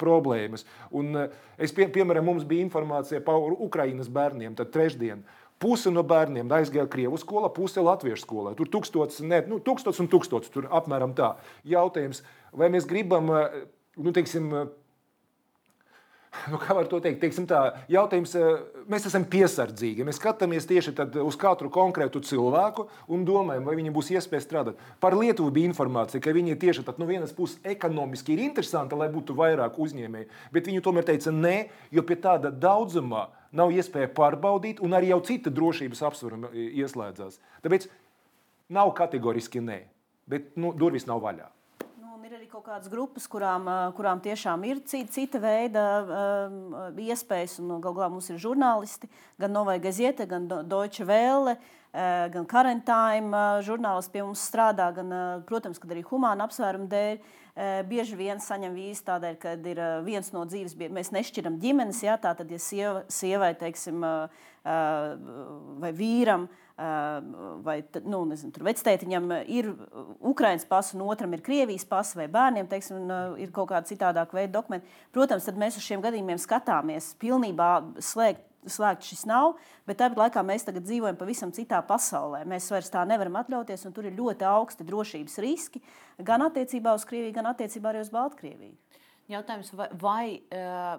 [0.00, 0.66] problēmas.
[0.90, 5.22] Un, es, pie, piemēram, mums bija informācija par Ukraiņas bērniem, trešdien.
[5.62, 8.52] Puse no bērniem aizgāja Krievijas skolā, puse Latvijas skolā.
[8.58, 11.34] Tur tūkstots, ne, nu, tūkstots un tūkstots, tur apmēram tā.
[11.64, 12.20] Jautājums,
[12.52, 13.32] vai mēs gribam,
[13.96, 14.50] nu, teiksim,
[16.50, 17.60] nu, kā var to teikt, Teiksim tā,
[17.92, 20.04] jautājums, eh, mēs esam piesardzīgi.
[20.06, 20.94] Mēs skatāmies tieši
[21.24, 24.82] uz katru konkrētu cilvēku un domājam, vai viņam būs iespēja strādāt.
[25.00, 29.08] Par Lietuvu bija informācija, ka viņi tieši tad, no vienas puses ekonomiski ir interesanti, lai
[29.12, 31.56] būtu vairāk uzņēmēji, bet viņi tomēr teica nē,
[31.90, 37.40] jo pie tāda daudzumā nav iespēja pārbaudīt, un arī jau cita drošības apsvērumi ieslēdzās.
[37.64, 37.90] Tāpēc
[38.76, 39.82] nav kategoriski nē,
[40.30, 41.50] bet nu, durvis nav vaļā
[42.46, 47.56] arī kaut kādas grupas, kurām, kurām tiešām ir cita, cita veida uh, iespējas.
[47.58, 49.08] Galu galā mums ir žurnālisti,
[49.40, 51.56] gan Novai Gaziete, gan Deutsche Welle,
[51.92, 55.10] gan Karantime uh, žurnālisti pie mums strādā, gan,
[55.48, 57.18] protams, arī humāna apsvērumu dēļ.
[57.88, 62.02] Bieži vien saņem vīzu tādēļ, ka ir viens no dzīves, mēs nešķiram ģimenes.
[62.04, 64.04] Jā, tā tad, ja sieva, sievai, teiksim,
[65.80, 66.44] vai vīram,
[67.64, 69.70] vai nu, nezinu, vectētiņam ir
[70.20, 73.08] Ukraiņas pasa, un otram ir Krievijas pasa, vai bērniem teiksim,
[73.40, 74.92] ir kaut kāda citādāka veida dokumenti.
[75.16, 77.14] Protams, tad mēs uz šiem gadījumiem skatāmies.
[77.22, 77.70] Pilnībā
[78.04, 79.54] slēgt, slēgt šis nav,
[79.88, 82.44] bet tāpat laikā mēs tagad dzīvojam pavisam citā pasaulē.
[82.48, 85.82] Mēs vairs tā nevaram atļauties, un tur ir ļoti augsti drošības riski
[86.18, 88.74] gan attiecībā uz Krieviju, gan attiecībā arī uz Baltkrieviju.
[89.30, 90.96] Jautājums, vai, vai uh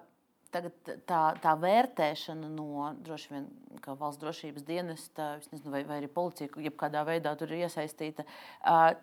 [0.53, 2.91] tagad tā, tā vērtēšana no
[3.31, 3.47] vien
[3.85, 8.25] valsts drošības dienesta, nezinu, vai, vai arī policija, jebkādā veidā tur ir iesaistīta,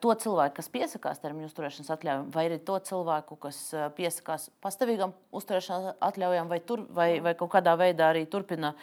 [0.03, 3.61] to cilvēku, kas piesakās termiņu uzturēšanas atļaujam, vai arī to cilvēku, kas
[3.99, 8.75] piesakās pastāvīgam uzturēšanas atļaujam, vai, tur, vai, vai kaut kādā veidā arī turpina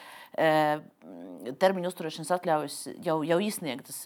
[1.62, 4.06] termiņu uzturēšanas atļaujas jau, jau izsniegtas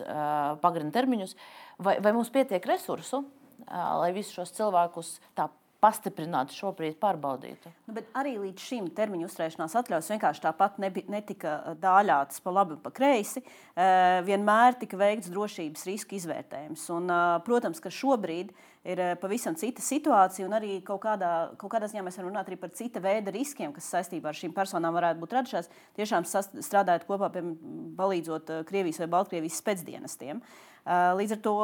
[0.64, 1.36] pagarina termiņus,
[1.80, 3.26] vai, vai mums pietiek resursu,
[3.70, 5.50] lai visus šos cilvēkus tā
[5.84, 7.72] pastiprināti šobrīd pārbaudītu.
[7.88, 12.84] Nu, arī līdz šim termiņu uzturēšanās atļaujas vienkārši tāpat nebi, netika dāļātas pa labi un
[12.84, 13.44] pa kreisi.
[13.44, 16.88] Uh, vienmēr tika veikts drošības riska izvērtējums.
[16.96, 18.54] Un, uh, protams, ka šobrīd
[18.86, 22.74] ir pavisam cita situācija, un arī kaut kādā, kaut kādā ziņā mēs varam runāt par
[22.78, 25.72] cita veida riskiem, kas saistībā ar šīm personām varētu būt radušās.
[25.98, 27.58] Tiešām strādājot kopā, piemēram,
[27.98, 30.38] palīdzot Krievijas vai Baltkrievijas spēcdienestiem.
[30.38, 31.56] Uh, Līdz ar to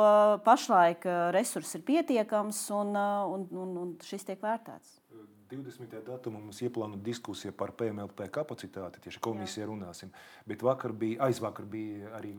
[0.45, 1.05] pašlaik
[1.35, 4.97] resurss ir pietiekams un, un, un, un šis tiek vērtēts.
[5.51, 5.91] 20.
[6.07, 9.01] datumā mums ieplānota diskusija par PMLP kapacitāti.
[9.03, 10.13] Tieši komisijā runāsim.
[10.47, 12.37] Bet vakar bija, aizvakar bija arī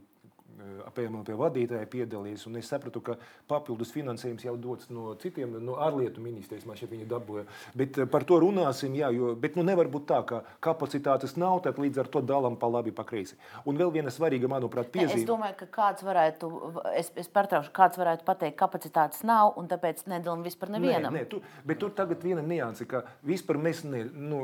[0.94, 2.44] PMLP vadītāji piedalījās.
[2.58, 3.16] Es sapratu, ka
[3.50, 7.44] papildus finansējums jau dots no citiem, no ārlietu ministrijas, man šeit viņi dabūja.
[7.78, 11.62] Bet eh, par to runāsim, jā, jo bet, nu, nevar būt tā, ka kapacitātes nav,
[11.66, 13.38] tad līdz ar to dalām pa labi, pa kreisi.
[13.68, 15.22] Un vēl viena svarīga, manuprāt, piezīme.
[15.22, 16.52] Es domāju, ka kāds varētu,
[16.94, 21.12] es, es pārtraukšu, kāds varētu pateikt, kapacitātes nav, un tāpēc nedalām vispār nevienam.
[21.14, 24.42] Nē, nē, tu, bet tur tagad viena nianse, ka vispār mēs ne, nu,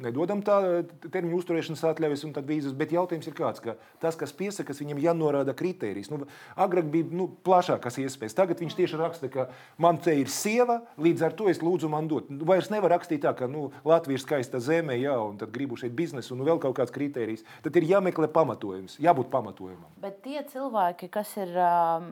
[0.00, 0.58] nedodam tā
[1.04, 5.02] termiņu uzturēšanas atļaujas un tad vīzas, bet jautājums ir kāds, ka tas, kas piesakas, viņam
[5.02, 6.10] jānorāda norāda kritērijus.
[6.12, 6.24] Nu,
[6.56, 8.36] agrāk bija nu, plašākas iespējas.
[8.36, 9.48] Tagad viņš tieši raksta, ka
[9.80, 12.30] man te ir sieva, līdz ar to es lūdzu man dot.
[12.32, 15.78] Nu, vairs nevar rakstīt tā, ka nu, Latvija ir skaista zeme, jā, un tad gribu
[15.80, 17.44] šeit biznesu un vēl kaut kāds kritērijs.
[17.64, 19.90] Tad ir jāmeklē pamatojums, jābūt pamatojumam.
[20.02, 22.10] Bet tie cilvēki, kas ir um,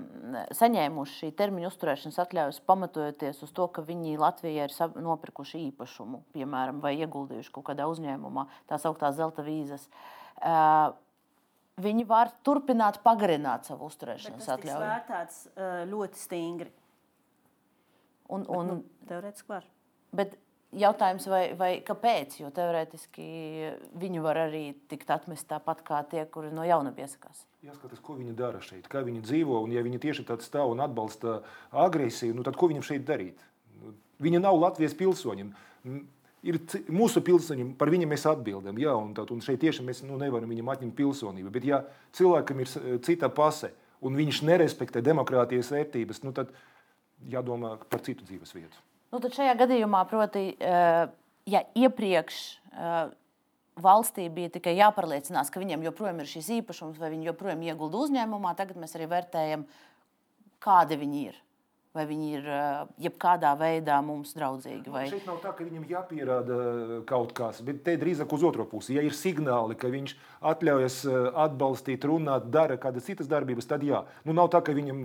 [0.59, 6.81] saņēmuši šī termiņa uzturēšanas atļaujas, pamatojoties uz to, ka viņi Latvijā ir nopirkuši īpašumu, piemēram,
[6.83, 9.89] vai ieguldījuši kaut kādā uzņēmumā, tās augtās zelta vīzas.
[10.39, 10.93] Uh,
[11.83, 14.79] viņi var turpināt pagarināt savu uzturēšanās atļauju.
[14.79, 16.73] Tas ir vērtēts ļoti stingri.
[18.33, 19.67] Un, un, bet, nu, teorētiski var.
[20.17, 20.37] Bet
[20.79, 22.39] jautājums, vai, vai kāpēc?
[22.41, 23.27] Jo teorētiski
[24.01, 27.45] viņi var arī tikt atmest tāpat kā tie, kuri no jauna piesakās.
[27.67, 29.63] Jāskatās, ko viņi dara šeit, kā viņi dzīvo.
[29.67, 31.41] Un, ja viņi tieši tādā stāv un atbalsta
[31.85, 33.43] agresiju, nu, tad ko viņam šeit darīt?
[34.23, 35.51] Viņi nav Latvijas pilsoņi
[36.43, 36.59] ir
[36.91, 38.79] mūsu pilsoņi, par viņiem mēs atbildam.
[38.81, 41.53] Jā, un, tā, un šeit tieši mēs nu, nevaram viņam atņemt pilsonību.
[41.55, 41.83] Bet, ja
[42.19, 42.73] cilvēkam ir
[43.07, 43.73] cita pase
[44.03, 46.51] un viņš nerespektē demokrātijas vērtības, nu, tad
[47.31, 48.81] jādomā par citu dzīves vietu.
[49.13, 51.05] Nu, tad šajā gadījumā, proti, eh,
[51.47, 52.39] ja iepriekš
[52.73, 53.13] eh,
[53.83, 58.57] valstī bija tikai jāpārliecinās, ka viņiem joprojām ir šis īpašums, vai viņi joprojām iegulda uzņēmumā,
[58.59, 59.67] tagad mēs arī vērtējam,
[60.63, 61.39] kādi viņi ir
[61.93, 62.47] vai viņi ir
[63.05, 64.93] jebkādā veidā mums draudzīgi.
[64.93, 65.05] Vai...
[65.11, 66.57] Šeit nav tā, ka viņam jāpierāda
[67.09, 68.97] kaut kas, bet te drīzāk uz otro pusi.
[68.97, 70.17] Ja ir signāli, ka viņš
[70.53, 71.03] atļaujas
[71.45, 74.05] atbalstīt, runāt, dara kādas citas darbības, tad jā.
[74.25, 75.05] Nu, nav tā, ka viņam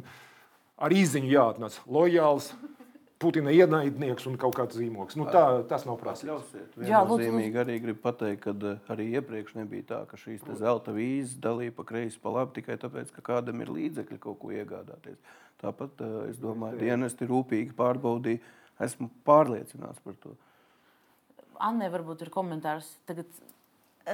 [0.77, 2.53] ar izziņu jāatnāc lojāls.
[3.17, 5.15] Putina ienaidnieks un kaut kāds zīmogs.
[5.17, 6.51] Nu, tā, tas nav prasīts.
[6.85, 7.31] Jā, lūdzu.
[7.63, 12.19] arī gribu pateikt, ka arī iepriekš nebija tā, ka šīs zelta vīzes dalīja pa kreisi,
[12.21, 15.17] pa labi tikai tāpēc, ka kādam ir līdzekļi kaut ko iegādāties.
[15.63, 18.43] Tāpat eh, es domāju, ka dienesti rūpīgi pārbaudīja.
[18.85, 20.35] Esmu pārliecināts par to.
[21.57, 22.91] Anne, varbūt ir komentārs.
[23.09, 23.31] Tagad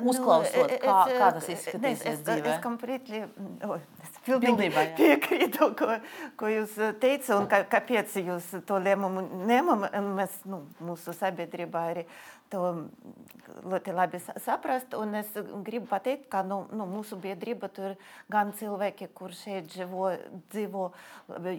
[0.01, 2.53] uzklausot, nu, kā, es, kā tas izskatīsies es, dzīvē.
[2.55, 3.21] Es, kompletli,
[3.67, 5.97] oh, es pilnībā piekrītu, ko,
[6.39, 9.87] ko jūs teicat, un kā, kāpēc jūs to lēmumu ņemam.
[10.17, 12.07] Mēs, nu, mūsu sabiedrībā arī
[12.53, 12.63] to
[13.63, 14.93] ļoti labi saprast.
[14.97, 15.29] Un es
[15.65, 17.95] gribu pateikt, ka nu, nu, mūsu biedrība tur
[18.31, 20.09] gan cilvēki, kur šeit dzīvo,
[20.53, 20.85] dzīvo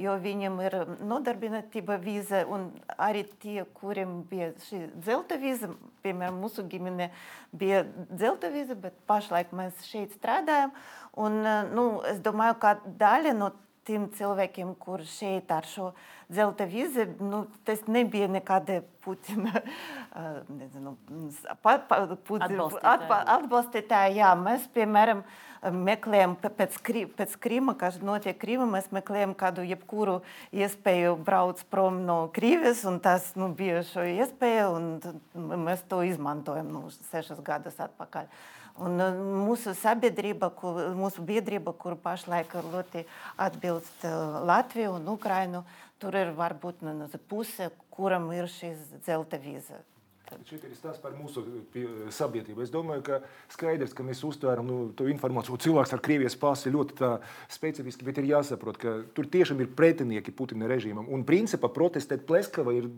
[0.01, 5.73] jo viņiem ir nodarbinātība vīza, un arī tie, kuriem bija šī zelta vīza,
[6.05, 7.11] piemēram, mūsu ģimene
[7.55, 7.85] bija
[8.21, 10.75] zelta vīza, bet pašlaik mēs šeit strādājam.
[11.21, 11.43] Un,
[11.75, 13.53] nu, es domāju, ka daļa no
[13.87, 15.93] tiem cilvēkiem, kur šeit ar šo
[16.32, 19.61] zelta vīzi, nu, tas nebija nekāda Putina
[20.59, 20.95] nezinu,
[21.62, 24.14] pa, pa, Putina, atba, atbalstītāja.
[24.16, 25.20] Jā, mēs, piemēram,
[25.72, 26.78] meklējam pēc,
[27.16, 30.18] pēc Krīma, kas notiek Krīma, mēs meklējam kādu jebkuru
[30.53, 36.72] iespēju braukt prom no Krīvijas, un tas nu, bija šo iespēju, un mēs to izmantojam
[36.72, 38.28] nu, sešas gadus atpakaļ.
[38.83, 38.99] Un
[39.47, 43.05] mūsu sabiedrība, kur, mūsu biedrība, kur pašlaik ļoti
[43.39, 44.03] atbilst
[44.51, 45.62] Latviju un Ukrainu,
[46.03, 49.79] tur ir varbūt nu, puse, kuram ir šis zelta vīza.
[50.49, 51.43] Šeit ir stāsts par mūsu
[52.14, 52.64] sabiedrību.
[52.64, 53.18] Es domāju, ka
[53.53, 57.11] skaidrs, ka mēs uztveram nu, to informāciju, cilvēks ar Krievijas pasi ļoti
[57.53, 61.07] specifiski, bet ir jāsaprot, ka tur tiešām ir pretinieki Putina režīmam.
[61.12, 62.89] Un principā protestēt Pleskava ir,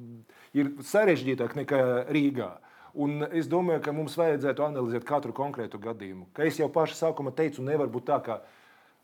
[0.57, 1.83] ir sarežģītāk nekā
[2.15, 2.55] Rīgā.
[2.97, 6.31] Un es domāju, ka mums vajadzētu analizēt katru konkrētu gadījumu.
[6.37, 8.39] Kā jau pašā sākumā teicu, nevar būt tā, ka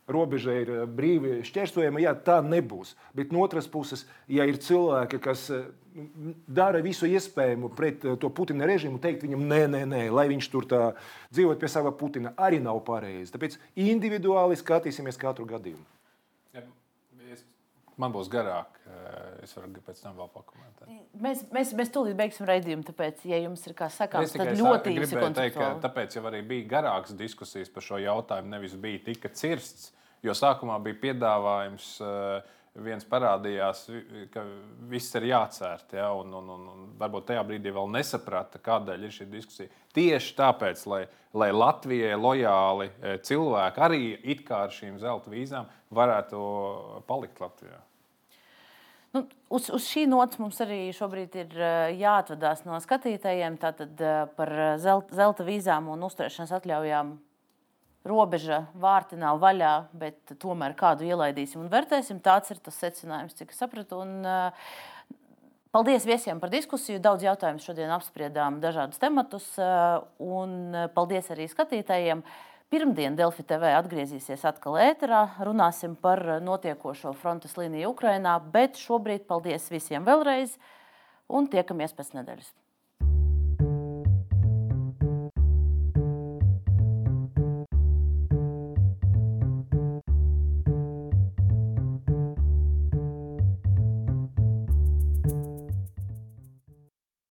[0.09, 2.03] robeža ir eh, brīvi šķērsojama.
[2.03, 2.95] Jā, tā nebūs.
[3.16, 5.68] Bet no otras puses, ja ir cilvēki, kas eh,
[6.49, 10.51] dara visu iespējamo pret eh, to Putina režīmu, teikt viņam, nē, nē, nē, lai viņš
[10.53, 10.82] tur tā
[11.34, 13.32] dzīvot pie sava Putina, arī nav pareizi.
[13.34, 15.84] Tāpēc individuāli skatīsimies katru gadījumu.
[18.01, 18.78] Man būs garāk.
[19.45, 20.93] Es varu pēc tam vēl pakomentēt.
[21.22, 25.18] Mēs, mēs, mēs tūlīt beigsim raidījumu, tāpēc, ja jums ir kas sakāms, tad ļoti īsi
[25.18, 29.90] teikt, ka tāpēc jau arī bija garāks diskusijas par šo jautājumu, nevis bija tika cirsts,
[30.24, 31.95] jo sākumā bija piedāvājums.
[32.01, 33.84] Uh, viens parādījās,
[34.32, 34.44] ka
[34.88, 35.92] viss ir jācērt.
[35.98, 39.72] Ja, un, un, un, un varbūt tajā brīdī vēl nesaprata, kādēļ ir šī diskusija.
[39.92, 41.02] Tieši tāpēc, lai,
[41.36, 44.02] lai Latvijai lojāli e, cilvēki arī
[44.34, 46.42] it kā ar šīm zelta vīzām varētu
[47.08, 47.80] palikt Latvijā.
[49.12, 53.58] Nu, uz, uz šī nots mums arī šobrīd ir uh, jāatvadās no skatītājiem.
[53.60, 57.12] Tātad uh, par zelta, zelta vīzām un uzturēšanas atļaujām
[58.09, 62.22] robeža vārti nav vaļā, bet tomēr kādu ielaidīsim un vērtēsim.
[62.24, 64.03] Tāds ir tas secinājums, cik es sapratu.
[64.03, 64.72] Un, uh,
[65.72, 67.00] paldies viesiem par diskusiju.
[67.03, 69.48] Daudz jautājumu šodien apspriedām dažādus tematus.
[70.22, 72.24] Un paldies arī skatītājiem.
[72.72, 75.22] Pirmdien Delfi TV atgriezīsies atkal ēterā.
[75.44, 80.57] Runāsim par notiekošo frontes līniju Ukrajinā, bet šobrīd paldies visiem vēlreiz
[81.28, 82.53] un tiekamies pēc nedēļas.